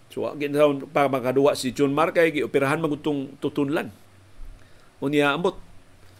So, 0.08 0.26
ginahon 0.34 0.88
pa 0.90 1.06
makaduwa 1.06 1.54
si 1.54 1.70
John 1.70 1.94
Mar 1.94 2.10
kay 2.10 2.34
gioperahan 2.34 2.82
magutong 2.82 3.38
tutunlan. 3.38 3.94
Unya 4.98 5.30
ambot 5.36 5.60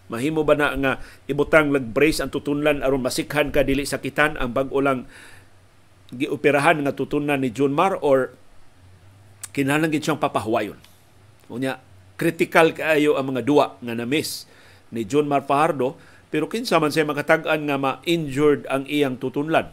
mahimo 0.06 0.46
ba 0.46 0.54
na 0.54 0.72
nga 0.78 0.92
ibutang 1.28 1.74
lag 1.74 1.84
brace 1.84 2.22
ang 2.24 2.32
tutunlan 2.32 2.80
aron 2.80 3.04
masikhan 3.04 3.52
ka 3.52 3.60
dili 3.60 3.84
sakitan 3.84 4.40
ang 4.40 4.56
bag-o 4.56 4.80
lang 4.80 5.04
gioperahan 6.14 6.80
nga 6.80 6.96
tutunan 6.96 7.42
ni 7.42 7.52
John 7.52 7.74
Mar 7.74 7.98
or 8.00 8.32
kinahanglan 9.52 9.92
gid 9.92 10.06
siyang 10.06 10.22
papahuwayon. 10.22 10.78
Unya 11.50 11.80
critical 12.18 12.74
kaayo 12.74 13.14
ang 13.14 13.32
mga 13.32 13.46
duwa 13.46 13.78
nga 13.78 13.94
na-miss 13.94 14.44
ni 14.90 15.06
John 15.06 15.30
Mar 15.30 15.46
Fajardo 15.46 15.94
pero 16.28 16.50
kinsa 16.50 16.76
man 16.76 16.92
siya 16.92 17.08
makatag-an 17.08 17.64
nga 17.64 17.80
ma-injured 17.80 18.68
ang 18.68 18.84
iyang 18.84 19.16
tutunlan 19.16 19.72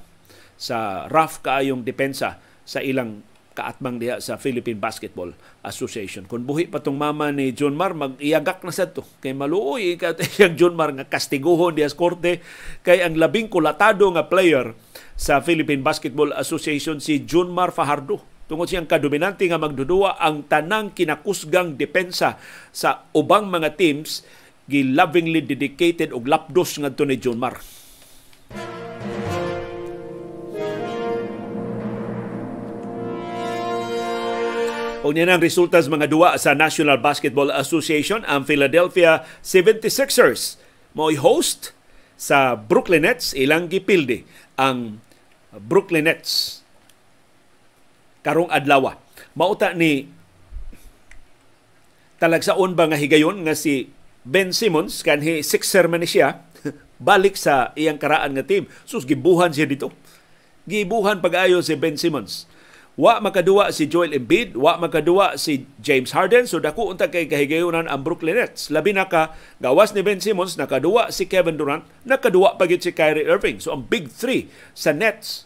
sa 0.56 1.10
rough 1.12 1.44
kaayong 1.44 1.84
depensa 1.84 2.40
sa 2.64 2.80
ilang 2.80 3.26
kaatbang 3.56 3.98
diha 3.98 4.20
sa 4.20 4.36
Philippine 4.36 4.78
Basketball 4.78 5.32
Association. 5.64 6.28
Kung 6.28 6.44
buhi 6.44 6.68
pa 6.68 6.84
tong 6.84 7.00
mama 7.00 7.32
ni 7.32 7.56
John 7.56 7.74
Mar, 7.74 7.96
mag-iyagak 7.96 8.60
na 8.68 8.76
sa 8.76 8.92
to. 8.92 9.08
Kay 9.24 9.32
maluoy 9.32 9.96
ka 10.02 10.12
yung 10.44 10.60
John 10.60 10.76
Mar 10.76 10.92
nga 10.92 11.08
kastiguhon 11.08 11.80
diha 11.80 11.88
sa 11.88 11.96
korte 11.96 12.44
kay 12.84 13.00
ang 13.00 13.16
labing 13.16 13.48
kulatado 13.48 14.12
nga 14.12 14.28
player 14.28 14.76
sa 15.16 15.40
Philippine 15.40 15.80
Basketball 15.80 16.36
Association 16.36 17.00
si 17.00 17.24
John 17.24 17.48
Mar 17.50 17.72
Fajardo. 17.72 18.35
Tungod 18.46 18.70
siyang 18.70 18.86
kadominante 18.86 19.50
nga 19.50 19.58
magdudua 19.58 20.22
ang 20.22 20.46
tanang 20.46 20.94
kinakusgang 20.94 21.82
depensa 21.82 22.38
sa 22.70 23.10
ubang 23.18 23.50
mga 23.50 23.74
teams 23.74 24.22
gi-lovingly 24.70 25.42
dedicated 25.42 26.14
og 26.14 26.30
lapdos 26.30 26.78
ngadto 26.78 27.10
ni 27.10 27.18
John 27.18 27.42
Mar. 27.42 27.58
O 35.06 35.14
niya 35.14 35.30
ang 35.30 35.42
resulta 35.42 35.78
sa 35.78 35.90
mga 35.90 36.10
duwa 36.10 36.34
sa 36.42 36.58
National 36.58 36.98
Basketball 36.98 37.54
Association, 37.54 38.26
ang 38.26 38.42
Philadelphia 38.42 39.22
76ers 39.46 40.58
mo'y 40.98 41.14
host 41.18 41.78
sa 42.18 42.58
Brooklyn 42.58 43.06
Nets, 43.06 43.38
ilang 43.38 43.70
gipildi 43.70 44.26
ang 44.58 44.98
Brooklyn 45.54 46.10
Nets 46.10 46.65
karong 48.26 48.50
adlaw. 48.50 48.98
Mauta 49.38 49.78
ni 49.78 50.10
talagsaon 52.18 52.74
ba 52.74 52.90
nga 52.90 52.98
higayon 52.98 53.46
nga 53.46 53.54
si 53.54 53.94
Ben 54.26 54.50
Simmons 54.50 55.06
kanhi 55.06 55.46
sixer 55.46 55.86
man 55.86 56.02
siya 56.02 56.42
balik 56.98 57.38
sa 57.38 57.70
iyang 57.78 58.02
karaan 58.02 58.34
nga 58.34 58.42
team. 58.42 58.66
Sus 58.90 59.06
gibuhan 59.06 59.54
siya 59.54 59.70
dito. 59.70 59.94
Gibuhan 60.66 61.22
pag-ayo 61.22 61.62
si 61.62 61.78
Ben 61.78 61.94
Simmons 61.94 62.50
Wa 62.96 63.20
makaduwa 63.20 63.76
si 63.76 63.92
Joel 63.92 64.16
Embiid, 64.16 64.56
wa 64.56 64.80
makaduwa 64.80 65.36
si 65.36 65.68
James 65.84 66.16
Harden, 66.16 66.48
so 66.48 66.64
dako 66.64 66.96
unta 66.96 67.12
kay 67.12 67.28
kahigayonan 67.28 67.92
ang 67.92 68.08
Brooklyn 68.08 68.40
Nets. 68.40 68.72
Labi 68.72 68.96
na 68.96 69.04
ka 69.04 69.36
gawas 69.60 69.92
ni 69.92 70.00
Ben 70.00 70.24
Simmons, 70.24 70.56
nakaduwa 70.56 71.12
si 71.12 71.28
Kevin 71.28 71.60
Durant, 71.60 71.84
nakaduwa 72.08 72.56
pa 72.56 72.64
si 72.72 72.96
Kyrie 72.96 73.28
Irving. 73.28 73.60
So 73.60 73.76
ang 73.76 73.84
big 73.92 74.08
three 74.08 74.48
sa 74.72 74.96
Nets 74.96 75.44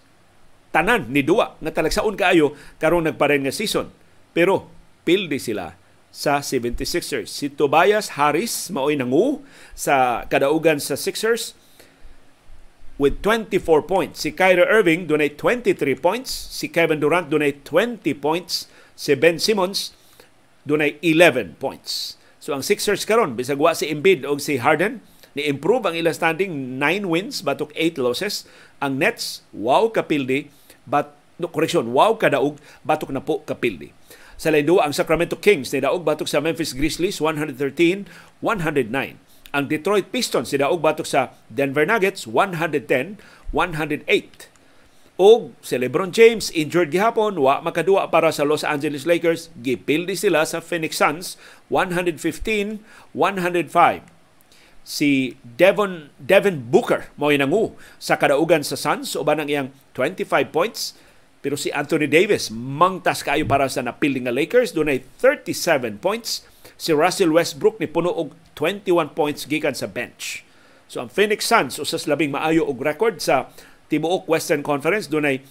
tanan 0.69 1.10
ni 1.10 1.25
duwa 1.25 1.58
nga 1.60 1.73
talagsaon 1.73 2.15
kaayo 2.17 2.53
karong 2.77 3.10
nagparen 3.10 3.45
nga 3.45 3.53
season. 3.53 3.89
Pero 4.34 4.69
pildi 5.03 5.41
sila 5.41 5.73
sa 6.10 6.41
76ers. 6.41 7.29
Si 7.29 7.49
Tobias 7.53 8.17
Harris 8.17 8.73
maoy 8.73 8.97
nangu 8.97 9.45
sa 9.77 10.25
kadaugan 10.29 10.82
sa 10.82 10.97
Sixers 10.97 11.53
with 12.99 13.21
24 13.23 13.88
points. 13.88 14.25
Si 14.25 14.34
Kyrie 14.36 14.67
Irving 14.67 15.08
dunay 15.08 15.34
23 15.34 15.95
points, 15.97 16.29
si 16.29 16.67
Kevin 16.67 16.99
Durant 16.99 17.32
dunay 17.32 17.62
20 17.63 18.03
points, 18.19 18.67
si 18.97 19.15
Ben 19.15 19.39
Simmons 19.39 19.95
dunay 20.67 20.99
11 21.01 21.55
points. 21.62 22.19
So 22.43 22.51
ang 22.51 22.65
Sixers 22.65 23.08
karon 23.08 23.39
bisag 23.39 23.58
wa 23.58 23.71
si 23.71 23.88
Embiid 23.88 24.27
o 24.27 24.36
si 24.41 24.60
Harden 24.60 24.99
ni 25.38 25.45
improve 25.45 25.88
ang 25.88 25.95
ilang 25.95 26.15
standing 26.15 26.82
9 26.82 27.08
wins 27.08 27.45
batok 27.45 27.71
8 27.77 28.01
losses. 28.01 28.43
Ang 28.84 28.99
Nets 28.99 29.45
wow 29.55 29.88
kapildi 29.88 30.51
but 30.89 31.13
no, 31.38 31.47
correction, 31.47 31.93
wow 31.93 32.17
kadaog 32.17 32.58
batok 32.84 33.13
na 33.13 33.21
po 33.21 33.45
kapildi. 33.45 33.93
Sa 34.39 34.56
lain 34.56 34.71
ang 34.80 34.95
Sacramento 34.95 35.36
Kings 35.36 35.75
ni 35.75 35.84
daog 35.84 36.08
batok 36.08 36.23
sa 36.23 36.39
Memphis 36.39 36.71
Grizzlies 36.71 37.19
113-109. 37.19 38.08
Ang 39.49 39.65
Detroit 39.67 40.08
Pistons 40.15 40.47
sila 40.47 40.71
og 40.71 40.80
batok 40.80 41.04
sa 41.04 41.36
Denver 41.52 41.84
Nuggets 41.84 42.23
110-108. 42.23 43.19
Og 45.19 45.52
si 45.60 45.75
LeBron 45.75 46.15
James 46.15 46.47
injured 46.56 46.95
gihapon 46.95 47.36
wa 47.36 47.60
makaduwa 47.60 48.08
para 48.08 48.32
sa 48.32 48.47
Los 48.47 48.63
Angeles 48.63 49.04
Lakers 49.04 49.52
gipildi 49.60 50.15
sila 50.15 50.47
sa 50.47 50.63
Phoenix 50.63 50.95
Suns 50.95 51.36
115-105 51.67 52.80
si 54.89 55.38
Devon 55.45 56.10
Devin 56.17 56.65
Booker 56.65 57.13
mo 57.13 57.30
nangu 57.30 57.78
sa 58.02 58.17
kadaugan 58.17 58.65
sa 58.65 58.73
Suns. 58.73 59.13
Uban 59.13 59.38
ang 59.38 59.45
iyang 59.45 59.69
25 59.93 60.49
points. 60.49 60.97
Pero 61.45 61.54
si 61.54 61.69
Anthony 61.69 62.10
Davis 62.10 62.49
mangtas 62.49 63.21
kayo 63.21 63.45
para 63.45 63.69
sa 63.69 63.86
napili 63.86 64.17
nga 64.25 64.34
Lakers. 64.34 64.73
Dunay 64.73 65.06
37 65.21 66.02
points. 66.02 66.41
Si 66.73 66.89
Russell 66.89 67.30
Westbrook 67.30 67.78
ni 67.78 67.86
puno 67.86 68.10
og 68.10 68.34
21 68.58 69.13
points 69.13 69.45
gikan 69.45 69.78
sa 69.78 69.86
bench. 69.86 70.41
So 70.89 71.06
ang 71.06 71.13
Phoenix 71.13 71.45
Suns 71.45 71.78
usas 71.78 72.10
labing 72.10 72.34
maayo 72.34 72.65
og 72.65 72.82
record 72.82 73.21
sa 73.21 73.54
tibuok 73.93 74.25
Western 74.25 74.65
Conference. 74.65 75.06
Dunay 75.06 75.45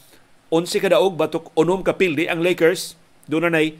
11 0.51 0.83
kadaog 0.83 1.14
batok 1.14 1.55
unom 1.55 1.87
kapildi 1.87 2.27
ang 2.27 2.42
Lakers. 2.42 2.98
Dunay 3.31 3.79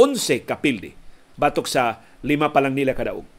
11 0.00 0.48
kapildi 0.48 0.96
batok 1.36 1.68
sa 1.68 2.00
lima 2.24 2.48
pa 2.48 2.64
lang 2.64 2.72
nila 2.72 2.96
kadaog. 2.96 3.37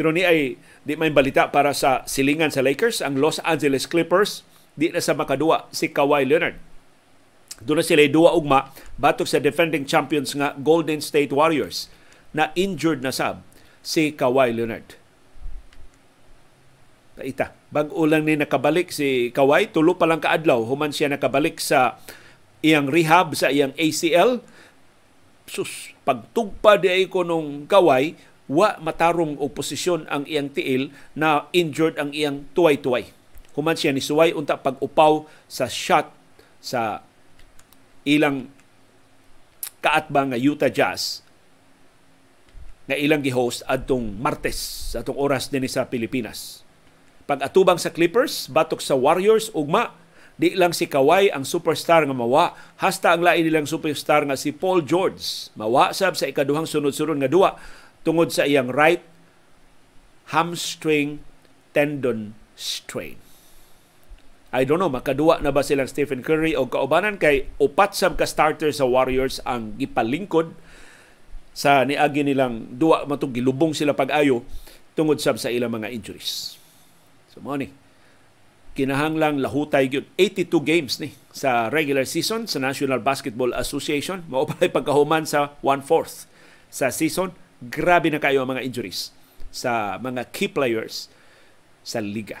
Pero 0.00 0.16
ni 0.16 0.24
ay 0.24 0.56
di 0.80 0.96
may 0.96 1.12
balita 1.12 1.52
para 1.52 1.76
sa 1.76 2.08
silingan 2.08 2.48
sa 2.48 2.64
Lakers 2.64 3.04
ang 3.04 3.20
Los 3.20 3.36
Angeles 3.44 3.84
Clippers 3.84 4.48
di 4.72 4.88
na 4.88 5.04
sa 5.04 5.12
makadua 5.12 5.68
si 5.76 5.92
Kawhi 5.92 6.24
Leonard. 6.24 6.56
Doon 7.60 7.84
na 7.84 7.84
sila 7.84 8.08
duwa 8.08 8.32
ugma 8.32 8.72
batok 8.96 9.28
sa 9.28 9.44
defending 9.44 9.84
champions 9.84 10.32
nga 10.32 10.56
Golden 10.56 11.04
State 11.04 11.36
Warriors 11.36 11.92
na 12.32 12.48
injured 12.56 13.04
na 13.04 13.12
sab 13.12 13.44
si 13.84 14.16
Kawhi 14.16 14.56
Leonard. 14.56 14.96
Kaita, 17.20 17.52
bag-o 17.68 18.08
lang 18.08 18.24
ni 18.24 18.40
nakabalik 18.40 18.88
si 18.88 19.28
Kawhi, 19.36 19.68
tulo 19.68 20.00
pa 20.00 20.08
lang 20.08 20.24
kaadlaw, 20.24 20.64
human 20.64 20.96
siya 20.96 21.12
nakabalik 21.12 21.60
sa 21.60 22.00
iyang 22.64 22.88
rehab 22.88 23.36
sa 23.36 23.52
iyang 23.52 23.76
ACL. 23.76 24.40
Sus, 25.44 25.92
pagtugpa 26.08 26.80
di 26.80 26.88
ay 26.88 27.04
ko 27.12 27.20
nung 27.20 27.68
Kawhi, 27.68 28.16
wa 28.50 28.74
matarong 28.82 29.38
oposisyon 29.38 30.10
ang 30.10 30.26
iyang 30.26 30.50
tiil 30.50 30.90
na 31.14 31.46
injured 31.54 31.94
ang 32.02 32.10
iyang 32.10 32.50
tuway-tuway. 32.50 33.14
Human 33.54 33.78
siya 33.78 33.94
ni 33.94 34.02
Suway 34.02 34.34
unta 34.34 34.58
pag-upaw 34.58 35.26
sa 35.46 35.70
shot 35.70 36.10
sa 36.58 37.06
ilang 38.02 38.50
kaatbang 39.78 40.34
nga 40.34 40.38
Utah 40.38 40.70
Jazz 40.70 41.22
nga 42.90 42.98
ilang 42.98 43.22
gi-host 43.22 43.62
adtong 43.70 44.18
Martes 44.18 44.58
sa 44.90 45.06
atong 45.06 45.14
oras 45.14 45.46
dinhi 45.46 45.70
sa 45.70 45.86
Pilipinas. 45.86 46.66
Pag-atubang 47.30 47.78
sa 47.78 47.94
Clippers, 47.94 48.50
batok 48.50 48.82
sa 48.82 48.98
Warriors 48.98 49.54
ugma 49.54 49.94
di 50.34 50.58
lang 50.58 50.74
si 50.74 50.90
Kawhi 50.90 51.30
ang 51.30 51.46
superstar 51.46 52.02
nga 52.08 52.16
mawa, 52.16 52.56
hasta 52.80 53.14
ang 53.14 53.22
lain 53.22 53.46
nilang 53.46 53.68
superstar 53.68 54.24
nga 54.26 54.34
si 54.34 54.50
Paul 54.50 54.82
George. 54.82 55.52
Mawa 55.54 55.92
sab 55.94 56.16
sa 56.18 56.26
ikaduhang 56.26 56.66
sunod-sunod 56.66 57.20
nga 57.20 57.30
duwa 57.30 57.60
tungod 58.02 58.32
sa 58.32 58.48
iyang 58.48 58.72
right 58.72 59.04
hamstring 60.30 61.20
tendon 61.74 62.38
strain. 62.54 63.18
I 64.50 64.66
don't 64.66 64.82
know, 64.82 64.90
makaduwa 64.90 65.38
na 65.38 65.54
ba 65.54 65.62
silang 65.62 65.86
Stephen 65.86 66.26
Curry 66.26 66.58
o 66.58 66.66
kaubanan 66.66 67.22
kay 67.22 67.46
upat 67.62 67.94
sab 67.94 68.18
ka 68.18 68.26
starter 68.26 68.74
sa 68.74 68.82
Warriors 68.82 69.38
ang 69.46 69.78
gipalingkod 69.78 70.58
sa 71.54 71.86
niagi 71.86 72.26
nilang 72.26 72.78
duwa 72.78 73.06
matong 73.06 73.30
gilubong 73.30 73.74
sila 73.74 73.94
pag-ayo 73.94 74.42
tungod 74.98 75.22
sab 75.22 75.38
sa 75.38 75.54
ilang 75.54 75.70
mga 75.70 75.94
injuries. 75.94 76.58
So 77.30 77.38
mo 77.38 77.54
ni 77.54 77.70
kinahanglang 78.74 79.38
lahutay 79.42 79.86
gyud 79.90 80.06
82 80.18 80.50
games 80.62 80.98
ni 80.98 81.14
sa 81.30 81.70
regular 81.70 82.06
season 82.06 82.46
sa 82.46 82.62
National 82.62 83.02
Basketball 83.02 83.54
Association 83.54 84.26
mao 84.30 84.46
pa 84.46 84.66
pagkahuman 84.66 85.26
sa 85.26 85.54
1/4 85.62 86.26
sa 86.70 86.90
season 86.90 87.34
grabe 87.60 88.08
na 88.08 88.20
kayo 88.20 88.40
ang 88.40 88.56
mga 88.56 88.64
injuries 88.64 89.12
sa 89.52 90.00
mga 90.00 90.32
key 90.32 90.48
players 90.48 91.12
sa 91.84 92.00
liga. 92.00 92.40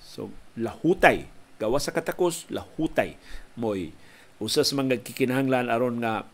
So 0.00 0.32
lahutay. 0.56 1.28
Gawa 1.60 1.76
sa 1.76 1.92
katakos 1.92 2.48
lahutay. 2.48 3.20
Moy 3.60 3.92
usas 4.40 4.72
mga 4.72 5.04
kikinahanglan 5.04 5.68
aron 5.68 6.00
nga 6.00 6.24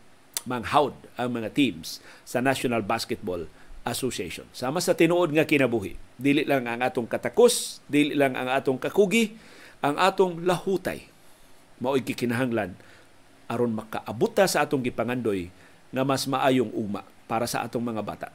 manghawd 0.47 0.95
ang 1.19 1.35
mga 1.35 1.51
teams 1.51 1.99
sa 2.23 2.39
National 2.39 2.79
Basketball 2.79 3.51
Association. 3.83 4.47
Sama 4.55 4.79
sa 4.79 4.95
tinuod 4.95 5.35
nga 5.35 5.43
kinabuhi, 5.43 5.99
dili 6.15 6.47
lang 6.47 6.71
ang 6.71 6.79
atong 6.79 7.03
katakos, 7.03 7.83
dili 7.91 8.15
lang 8.15 8.39
ang 8.39 8.47
atong 8.47 8.79
kakugi, 8.79 9.35
ang 9.83 9.99
atong 9.99 10.47
lahutay. 10.47 11.03
Mao'y 11.83 11.99
kikinahanglan 12.07 12.79
aron 13.51 13.75
makaabuta 13.75 14.47
sa 14.47 14.63
atong 14.63 14.87
gipangandoy 14.87 15.51
nga 15.91 16.03
mas 16.07 16.23
maayong 16.31 16.71
uma 16.71 17.03
para 17.27 17.45
sa 17.45 17.61
atong 17.67 17.83
mga 17.83 18.01
bata. 18.01 18.27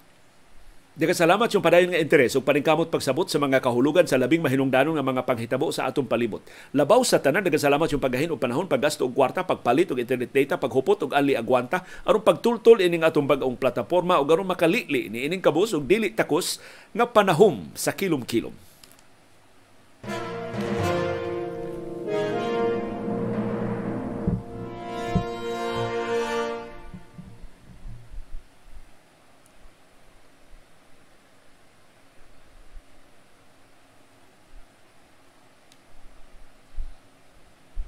Daghang 0.93 1.25
salamat 1.25 1.49
yung 1.49 1.65
padayon 1.65 1.89
nga 1.89 2.05
interes 2.05 2.37
ug 2.37 2.45
paningkamot 2.45 2.93
pagsabot 2.93 3.25
sa 3.25 3.41
mga 3.41 3.65
kahulugan 3.65 4.05
sa 4.05 4.21
labing 4.21 4.45
mahinungdanon 4.45 4.93
nga 4.93 5.01
mga 5.01 5.25
panghitabo 5.25 5.73
sa 5.73 5.89
atong 5.89 6.05
palibot. 6.05 6.45
Labaw 6.77 7.01
sa 7.01 7.17
tanan 7.17 7.41
daghang 7.41 7.65
salamat 7.65 7.89
yung 7.89 8.05
paggahin 8.05 8.29
og 8.29 8.37
panahon 8.37 8.69
paggasto 8.69 9.09
og 9.09 9.17
kwarta, 9.17 9.41
pagpalit 9.41 9.89
og 9.89 9.97
internet 9.97 10.37
data, 10.37 10.61
paghupot 10.61 11.09
og 11.09 11.17
ali 11.17 11.33
agwanta 11.33 11.81
aron 12.05 12.21
pagtultol 12.21 12.85
ining 12.85 13.09
atong 13.09 13.25
bag-ong 13.25 13.57
plataporma 13.57 14.21
ug 14.21 14.29
aron 14.37 14.45
makalili 14.45 15.09
ni 15.09 15.25
ining 15.25 15.41
kabus 15.41 15.73
og 15.73 15.89
dili 15.89 16.13
takos 16.13 16.61
nga 16.93 17.09
panahom 17.09 17.73
sa 17.73 17.97
kilom-kilom. 17.97 18.72